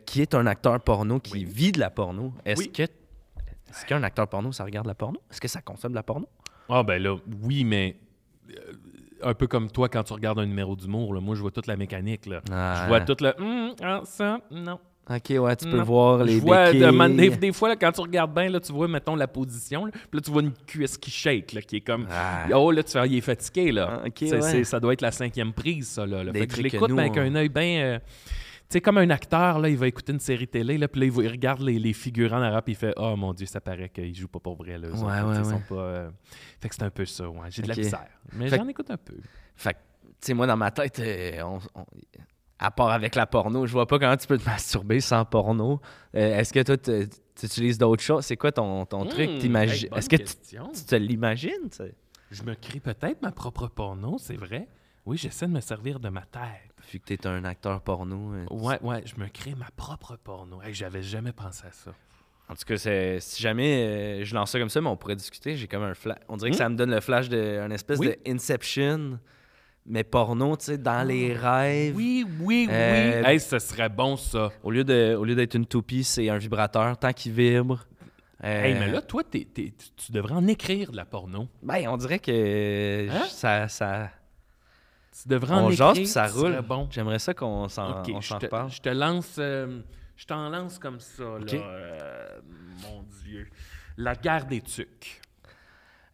[0.07, 1.45] qui est un acteur porno, qui Oui.
[1.45, 2.73] vit de la porno, est-ce Oui.
[2.73, 5.21] que est-ce qu'un acteur porno, ça regarde la porno?
[5.31, 6.29] Est-ce que ça consomme de la porno?
[6.69, 7.97] Ah, ben là, oui, mais
[9.23, 11.67] un peu comme toi quand tu regardes un numéro d'humour, là, moi, je vois toute
[11.67, 12.27] la mécanique.
[12.27, 12.41] Là.
[12.51, 12.83] Ah.
[12.83, 13.33] Je vois toute le.
[13.41, 14.79] Hum, ah, ça, non.
[15.11, 15.85] Ok, ouais, tu peux Non.
[15.85, 16.81] voir les je vois, béquilles.
[16.81, 19.27] de- man- des, des fois, là, quand tu regardes bien, là, tu vois, mettons, la
[19.27, 22.07] position, là, puis là, tu vois une cuisse qui shake, là, qui est comme.
[22.11, 22.45] Ah.
[22.55, 24.03] Oh, là, tu fais, il est fatigué, là.
[24.05, 24.65] Ah, ouais.
[24.65, 26.25] ça doit être la cinquième prise, ça, là.
[26.25, 28.01] Des Fait que je l'écoute, avec on- un œil bien.
[28.69, 31.07] Tu sais, comme un acteur, là, il va écouter une série télé, là, puis là,
[31.07, 33.47] il, va- il regarde les, les figurants en arabe, puis il fait Oh mon Dieu,
[33.47, 34.89] ça paraît qu'ils jouent pas pour vrai, là.
[34.89, 36.11] Ouais, autres, ouais, ils sont pas, euh,
[36.61, 37.51] Fait que c'est un peu ça, ouais.
[37.51, 38.09] J'ai de la misère.
[38.33, 39.17] Mais j'en écoute un peu.
[39.57, 41.87] Fait que, tu sais, moi, dans ma tête, euh, on- on-
[42.59, 45.81] à part avec la porno, je vois pas comment tu peux te masturber sans porno.
[46.15, 47.09] Euh, Est-ce que toi, tu
[47.47, 48.25] utilises d'autres choses?
[48.25, 49.31] C'est quoi ton, ton truc?
[49.31, 49.39] Hmm,
[49.73, 50.25] hey, bonne Est-ce que tu,
[50.75, 51.71] tu te l'imagines?
[52.31, 54.69] Je me crée peut-être ma propre porno, c'est vrai.
[55.07, 56.68] Oui, j'essaie de me servir de ma tête.
[56.93, 58.33] Vu que t'es un acteur porno.
[58.35, 60.61] euh, tu- Ouais, ouais, je me crée ma propre porno.
[60.63, 61.93] Hey, J'avais jamais pensé à ça.
[62.49, 62.77] En tout cas,
[63.21, 65.93] si jamais euh, je lance ça comme ça, mais on pourrait discuter, j'ai comme un
[65.95, 66.17] flash.
[66.29, 66.59] On dirait que Hmm?
[66.59, 68.07] ça me donne le flash d'un espèce Oui.
[68.09, 69.19] de Inception,
[69.85, 71.95] mais porno, tu sais, dans les rêves.
[71.95, 73.29] Oui, oui, Euh, oui.
[73.29, 74.51] Hey, ce serait bon, ça.
[74.63, 77.85] Au lieu de- au lieu d'être une toupie, c'est un vibrateur, tant qu'il vibre.
[78.45, 81.49] Euh, Hey, mais là, toi, tu- tu devrais en écrire de la porno.
[81.63, 83.25] Ben, on dirait que Hein?
[83.29, 84.11] ça, ça.
[85.23, 85.87] Tu devrais en On écrire.
[85.89, 86.61] jase puis ça roule.
[86.63, 86.87] bon.
[86.91, 88.71] J'aimerais ça qu'on s'en Ok, on je te, reparle.
[88.71, 89.37] je te lance.
[89.39, 89.81] euh,
[90.17, 91.47] je t'en lance comme ça, là.
[91.55, 92.29] Euh,
[92.83, 93.49] mon Dieu.
[93.97, 95.21] La guerre des tucs.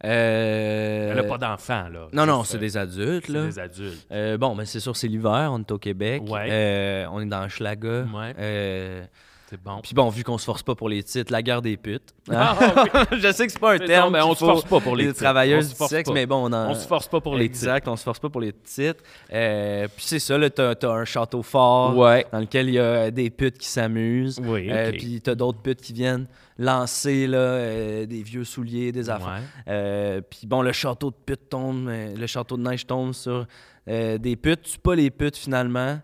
[0.03, 2.07] Euh, Elle n'a pas d'enfants, là.
[2.13, 3.45] Non, non, c'est des adultes, là.
[3.45, 4.05] des adultes.
[4.11, 6.23] Euh, bon, ben c'est sûr, c'est l'hiver, on est au Québec.
[6.27, 7.05] Ouais.
[7.09, 8.05] On est dans Schlaga.
[8.13, 9.07] Ouais.
[9.45, 9.79] Euh, C'est bon.
[9.81, 12.13] Puis bon, vu qu'on se force pas pour les titres, la guerre des putes.
[12.31, 12.89] Ah, oui.
[13.21, 14.05] Je sais que c'est pas un Mais terme.
[14.05, 15.19] non, mais on se force pas pour les titres.
[15.19, 16.13] travailleuses du sexe, pas.
[16.13, 16.71] mais bon, on en...
[16.71, 19.03] On se force pas pour les Exact, on se force pas pour les titres.
[19.31, 22.01] Euh, puis c'est ça, là, t'as as un château fort titres.
[22.03, 22.25] Ouais.
[22.31, 24.39] dans lequel il y a des putes qui s'amusent.
[24.43, 24.97] Oui, Euh, ok.
[24.97, 26.27] puis t'as d'autres putes qui viennent
[26.57, 29.41] lancer là, euh, des vieux souliers, des affaires.
[29.67, 33.45] Euh, puis bon, le château de putes tombe, euh, le château de neige tombe sur
[33.89, 34.61] euh, des putes.
[34.63, 35.99] Tu pas les putes finalement.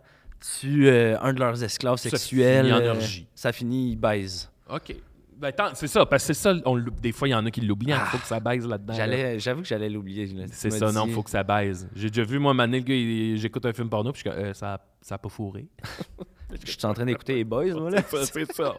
[0.59, 2.65] Tu euh, un de leurs esclaves Ça sexuels.
[2.65, 3.27] finit en euh, orgie.
[3.35, 4.49] ça finit, il baise.
[4.69, 4.95] OK.
[5.37, 7.61] Ben, c'est ça, parce que c'est ça, on des fois, il y en a qui
[7.61, 8.95] l'oublient, il faut que ça baise là-dedans.
[8.95, 9.37] là.
[9.39, 10.29] J'avoue que j'allais l'oublier.
[10.51, 11.87] C'est ça, non, dit- faut que ça baise.
[11.95, 14.53] J'ai déjà vu, moi, Mané, le gars, il- j'écoute un film porno, puis je euh,
[14.53, 15.65] ça, ça a pas fourré.
[16.65, 18.01] Je suis en train d'écouter les boys, moi, là.
[18.25, 18.75] c'est ça.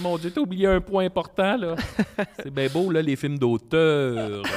[0.00, 1.76] Mon Dieu, t'as oublié un point important, là.
[2.42, 4.42] C'est bien beau, là, les films d'auteur.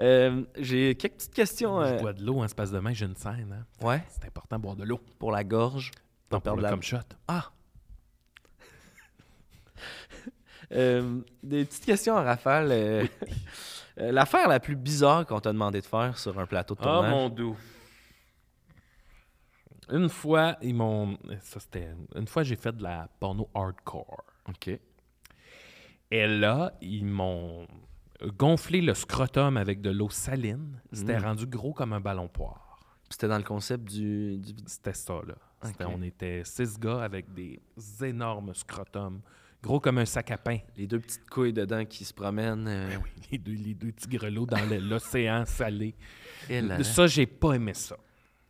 [0.00, 3.04] Euh, j'ai quelques petites questions Je euh, bois de l'eau en espace de main, j'ai
[3.04, 3.54] une scène.
[3.82, 3.86] Hein.
[3.86, 4.98] ouais, C'est important de boire de l'eau.
[5.18, 5.90] pour la gorge.
[6.30, 6.96] Pour perdre le la- comme shot.
[7.28, 7.50] Ah!
[10.72, 12.68] Euh, des petites questions en rafale.
[12.70, 13.04] euh,
[13.98, 16.84] euh, L'affaire la plus bizarre qu'on t'a demandé de faire sur un plateau de Ah,
[16.84, 17.10] tournage.
[17.10, 17.56] mon doux.
[19.92, 21.18] Une fois, ils m'ont.
[21.42, 21.88] Ça, c'était.
[22.14, 24.24] Une fois, j'ai fait de la porno hardcore.
[24.48, 24.70] OK.
[26.12, 27.66] Et là, ils m'ont
[28.36, 30.80] gonflé le scrotum avec de l'eau saline.
[30.92, 31.22] C'était Mm.
[31.24, 32.78] rendu gros comme un ballon poire.
[33.08, 34.38] C'était dans le concept du.
[34.38, 35.34] du- C'était ça, là.
[35.86, 37.60] On était six gars avec des
[38.02, 39.20] énormes scrotums,
[39.62, 40.58] gros comme un sac à pain.
[40.76, 42.66] Les deux petites couilles dedans qui se promènent.
[42.66, 45.94] euh, Ben oui, les deux, les deux petits grelots dans l'océan salé.
[46.48, 46.82] et là.
[46.82, 47.96] Ça, j'ai pas aimé ça.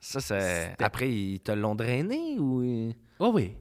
[0.01, 0.75] Ça, c'est.
[0.83, 2.93] Après, ils te l'ont drainé ou.
[3.19, 3.55] Oh oui.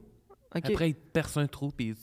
[0.52, 1.94] Après, ils te percent un trou, puis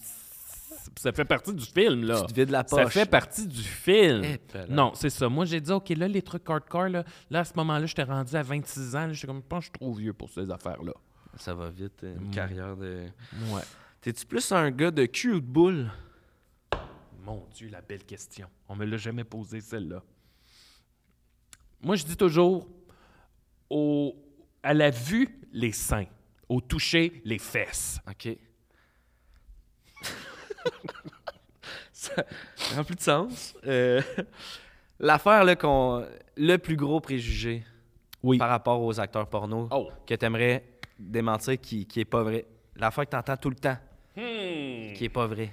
[0.95, 2.21] ça fait partie du film, là.
[2.21, 2.83] tu te vides la poche.
[2.83, 4.23] Ça fait partie du film.
[4.23, 4.67] Eh, pelle.
[4.69, 5.27] non, c'est ça.
[5.27, 8.35] Moi, j'ai dit, OK, là, les trucs hardcore, là, là à ce moment-là, j'étais rendu
[8.35, 9.11] à 26 ans.
[9.11, 10.93] J'étais comme, je pense que je suis trop vieux pour ces affaires-là.
[11.37, 12.31] Ça va vite, une Mm.
[12.31, 13.05] carrière de.
[13.51, 13.61] Ouais.
[14.01, 15.91] T'es-tu plus un gars de cul ou de boule?
[17.25, 18.47] Mon Dieu, la belle question.
[18.69, 20.01] On me l'a jamais posé, celle-là.
[21.81, 22.67] Moi, je dis toujours,
[23.69, 24.15] au,
[24.63, 26.05] à la vue, les seins.
[26.49, 27.99] Au toucher, les fesses.
[28.09, 28.29] OK.
[31.91, 32.23] ça
[32.75, 33.53] remplit de sens.
[33.65, 34.01] Euh,
[34.99, 36.05] L'affaire, là, qu'on.
[36.37, 37.63] Le plus gros préjugé
[38.23, 38.37] Oui.
[38.37, 39.89] par rapport aux acteurs porno Oh.
[40.05, 40.63] que t'aimerais
[40.97, 42.45] démentir qui, qui est pas vrai.
[42.75, 43.77] L'affaire que t'entends tout le temps
[44.15, 44.93] Hmm.
[44.93, 45.51] qui est pas vrai.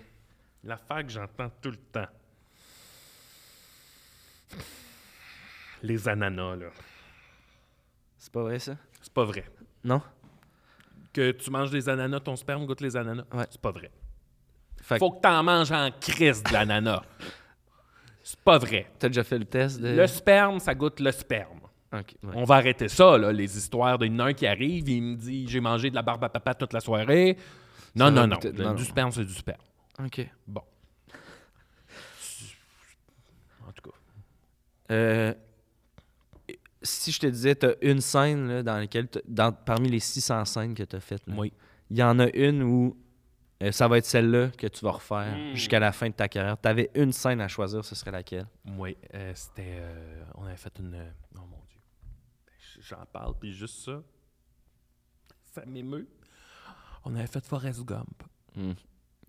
[0.62, 2.06] L'affaire que j'entends tout le temps.
[5.82, 6.66] Les ananas, là.
[8.24, 8.78] C'est pas vrai, ça?
[9.02, 9.44] C'est pas vrai.
[9.84, 10.00] Non?
[11.12, 13.24] Que tu manges des ananas, ton sperme goûte les ananas?
[13.30, 13.44] Ouais.
[13.50, 13.90] C'est pas vrai.
[14.80, 17.02] Fait Faut que t'en manges en crise de l'ananas.
[18.22, 18.90] C'est pas vrai.
[18.98, 19.88] t'as déjà fait le test de.
[19.88, 21.60] Le sperme, ça goûte le sperme.
[21.92, 22.32] Ok, ouais.
[22.34, 25.60] On va arrêter ça, là, les histoires d'un un qui arrive, il me dit j'ai
[25.60, 27.36] mangé de la barbe à papa toute la soirée.
[27.94, 28.38] Non, non, non.
[28.42, 28.88] Le- non, du non.
[28.88, 29.60] sperme, c'est du sperme.
[30.02, 30.26] Ok.
[30.46, 30.62] Bon.
[33.68, 33.96] En tout cas.
[34.92, 35.34] Euh,
[36.84, 40.74] si je te disais, t'as une scène là, dans laquelle, dans, parmi les 600 scènes
[40.74, 41.52] que t'as faites, là, Oui.
[41.90, 42.96] il y en a une où
[43.62, 45.54] euh, ça va être celle-là que tu vas refaire Mm.
[45.54, 46.58] jusqu'à la fin de ta carrière.
[46.58, 48.46] T'avais une scène à choisir, ce serait laquelle?
[48.76, 49.78] Oui, euh, c'était.
[49.80, 50.94] euh, on avait fait une.
[51.36, 51.80] Oh mon Dieu.
[52.80, 54.02] J'en parle, puis juste ça.
[55.54, 56.08] Ça m'émeut.
[57.04, 58.22] On avait fait Forrest Gump.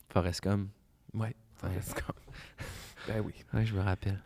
[0.09, 0.69] Forrest Gump?
[1.13, 2.17] Oui, Forrest Gump.
[3.07, 3.33] ben oui.
[3.53, 4.19] Oui, je me rappelle.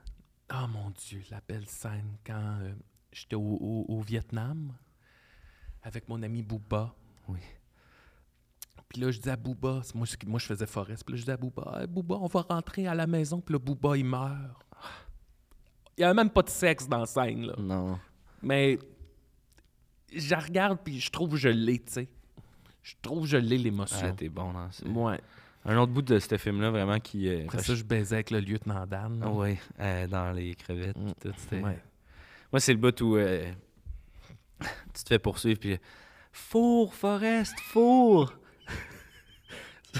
[0.53, 2.73] Oh mon Dieu, la belle scène quand euh,
[3.12, 4.74] j'étais au, au- au Vietnam
[5.84, 6.93] avec mon ami Booba.
[7.28, 7.39] Oui.
[8.88, 11.32] Puis là, je dis à Booba, moi, moi je faisais Forrest, puis là, je dis
[11.32, 14.36] à Booba, Hey, Booba, on va rentrer à la maison, puis là, Booba, il meurt.
[15.98, 17.54] Il n'y a même pas de sexe dans la scène, là.
[17.60, 18.00] Non.
[18.41, 18.80] Mais
[20.12, 22.08] je regarde, puis je trouve que je l'ai, tu sais.
[22.82, 24.15] Je trouve que je l'ai, Ah, l'émotion.
[24.15, 24.88] t'es bon dans ça.
[24.88, 25.19] ouais.
[25.65, 27.28] Un autre bout de ce film-là, vraiment, qui...
[27.28, 29.22] euh, Après ça, je baisais avec le lieutenant Dan.
[29.24, 30.98] Ah ouais, euh, dans les crevettes.
[30.98, 31.08] Mm.
[31.08, 31.78] pis tout, c'était- Ouais.
[32.51, 33.51] Moi, c'est le bout où euh,
[34.93, 35.77] tu te fais poursuivre, puis
[36.31, 38.33] four, Forest, four.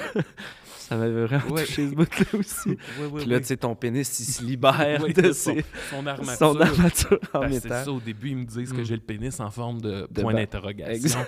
[0.78, 1.66] ça m'avait vraiment Ouais.
[1.66, 2.70] touché ce bout-là aussi.
[2.70, 2.78] Oui,
[3.12, 3.42] oui, Puis là, oui.
[3.42, 6.36] tu sais, ton pénis, il se libère de son, ses- son armature.
[6.38, 8.86] son armature en Ben, c'est ça, au début, ils me disent que Mm.
[8.86, 11.20] j'ai le pénis en forme de, De point d'interrogation.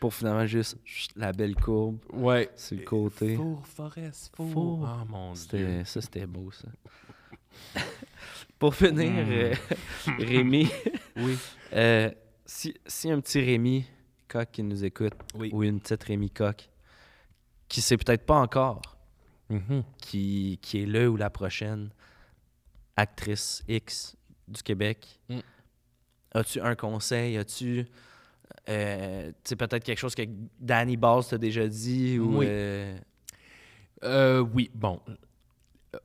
[0.00, 2.50] Pour finalement juste chut, la belle courbe Ouais.
[2.56, 3.36] sur le côté.
[3.36, 4.50] Four, Forest, four.
[4.52, 4.88] Four.
[5.02, 5.82] Oh mon Dieu.
[5.84, 6.68] Ça, c'était beau, ça.
[8.58, 9.30] Pour finir, Mm.
[9.30, 9.54] euh,
[10.18, 10.68] Rémi,
[11.16, 11.36] Oui.
[11.72, 12.10] euh,
[12.46, 13.84] si, si un petit Rémi
[14.28, 15.50] Coq qui nous écoute, Oui.
[15.52, 16.68] ou une petite Rémi Coq,
[17.68, 18.80] qui sait peut-être pas encore,
[19.50, 19.82] Mhm.
[20.00, 21.90] qui, qui est là ou la prochaine,
[22.96, 24.16] actrice X
[24.48, 25.38] du Québec, Mm.
[26.32, 27.36] as-tu un conseil?
[27.36, 27.84] As-tu
[28.68, 30.22] euh, peut-être quelque chose que
[30.60, 32.18] Danny Balls t'a déjà dit?
[32.18, 32.46] Ou, Oui.
[32.48, 32.96] euh,
[34.02, 35.00] Euh, oui, bon.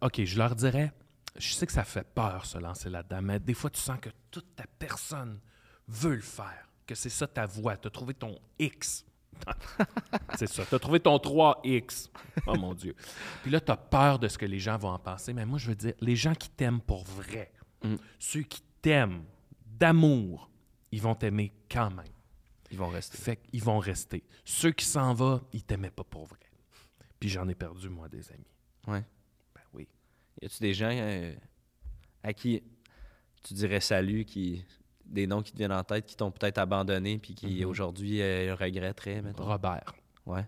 [0.01, 0.91] OK, je leur dirais,
[1.37, 4.09] je sais que ça fait peur se lancer là-dedans, mais des fois, tu sens que
[4.31, 5.39] toute ta personne
[5.87, 7.77] veut le faire, que c'est ça ta voix.
[7.77, 9.05] Tu as trouvé ton X.
[10.37, 10.65] c'est ça.
[10.65, 12.09] Tu as trouvé ton 3X.
[12.47, 12.95] Oh mon Dieu.
[13.41, 15.33] Puis là, tu as peur de ce que les gens vont en penser.
[15.33, 17.51] Mais moi, je veux dire, les gens qui t'aiment pour vrai,
[17.81, 17.95] Mm.
[18.19, 19.23] ceux qui t'aiment
[19.65, 20.49] d'amour,
[20.91, 22.05] ils vont t'aimer quand même.
[22.71, 23.17] ils vont rester.
[23.17, 24.23] Fait qu'ils vont rester.
[24.43, 26.39] Ceux qui s'en vont, ils t'aimaient pas pour vrai.
[27.19, 28.51] Puis j'en ai perdu, moi, des amis.
[28.87, 29.03] Ouais.
[30.41, 31.33] Y a-tu des gens euh,
[32.23, 32.63] à qui
[33.43, 34.63] tu dirais salut, qui
[35.05, 37.69] des noms qui te viennent en tête, qui t'ont peut-être abandonné, puis qui Mhm.
[37.69, 39.43] aujourd'hui euh, regretteraient, mettons?
[39.45, 39.93] Robert.
[40.25, 40.45] Ouais.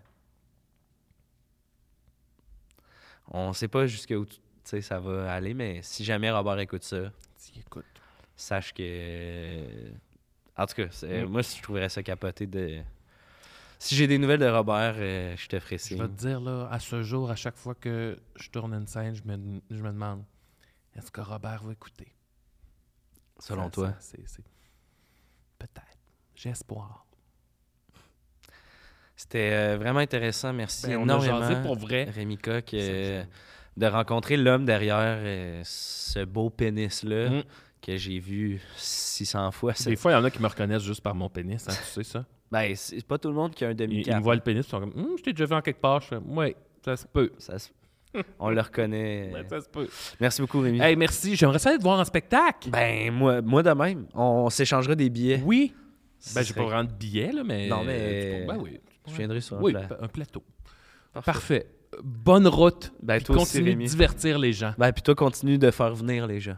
[3.28, 4.26] On sait pas jusqu'où
[4.64, 7.10] ça va aller, mais si jamais Robert écoute ça,
[7.56, 7.84] écoute.
[8.36, 9.90] sache que.
[10.56, 11.24] En tout cas, Mm.
[11.24, 12.80] moi, je trouverais ça capoté de.
[13.84, 16.00] Si j'ai des nouvelles de Robert, euh, je te ferai Je signe.
[16.00, 19.12] vais te dire, là, à ce jour, à chaque fois que je tourne une scène,
[19.16, 20.22] je me, je me demande
[20.94, 22.14] est-ce que Robert va écouter?
[23.40, 23.88] Selon Ça, toi?
[23.88, 24.44] ça, c'est- c'est-
[25.58, 25.98] Peut-être.
[26.36, 27.06] J'ai espoir.
[29.16, 30.52] C'était euh, vraiment intéressant.
[30.52, 31.62] Merci Ben, on a énormément.
[31.62, 32.04] pour vrai.
[32.04, 33.24] Rémi Coq, euh,
[33.76, 37.42] de rencontrer l'homme derrière euh, ce beau pénis-là Mm.
[37.80, 39.72] que j'ai vu 600 fois.
[39.84, 41.82] Des fois, il y en a qui me reconnaissent juste par mon pénis, hein, tu
[41.90, 42.24] sais ça.
[42.52, 44.16] Ben, c'est pas tout le monde qui a un Ils, ils demi-cap.
[44.18, 46.00] me voient le pénis, ils sont comme Hum, Je t'ai déjà vu en quelque part.
[46.02, 47.32] Je fais Oui, ça se peut.
[47.38, 47.70] Ça se-
[48.38, 49.30] On le reconnaît.
[49.34, 49.88] Ouais, ça se peut.
[50.20, 50.78] Merci beaucoup, Rémi.
[50.80, 51.34] Hey, merci.
[51.34, 52.68] J'aimerais ça te voir en spectacle.
[52.70, 54.06] Ben, moi, moi de même.
[54.14, 55.42] On s'échangera des billets.
[55.44, 55.72] oui.
[56.18, 57.68] Ce Ben, j'ai serait- pas vraiment de billets, là, mais.
[57.68, 58.78] Non, mais- Ben oui.
[59.08, 59.72] Je viendrai sur un Oui,
[60.12, 60.44] plateau.
[61.12, 61.32] Parfait.
[61.32, 61.66] Parfait.
[62.04, 62.92] Bonne route.
[63.02, 64.72] Ben, Puis toi aussi, continue de divertir les gens.
[64.78, 66.56] Ben, puis toi, continue de faire venir les gens.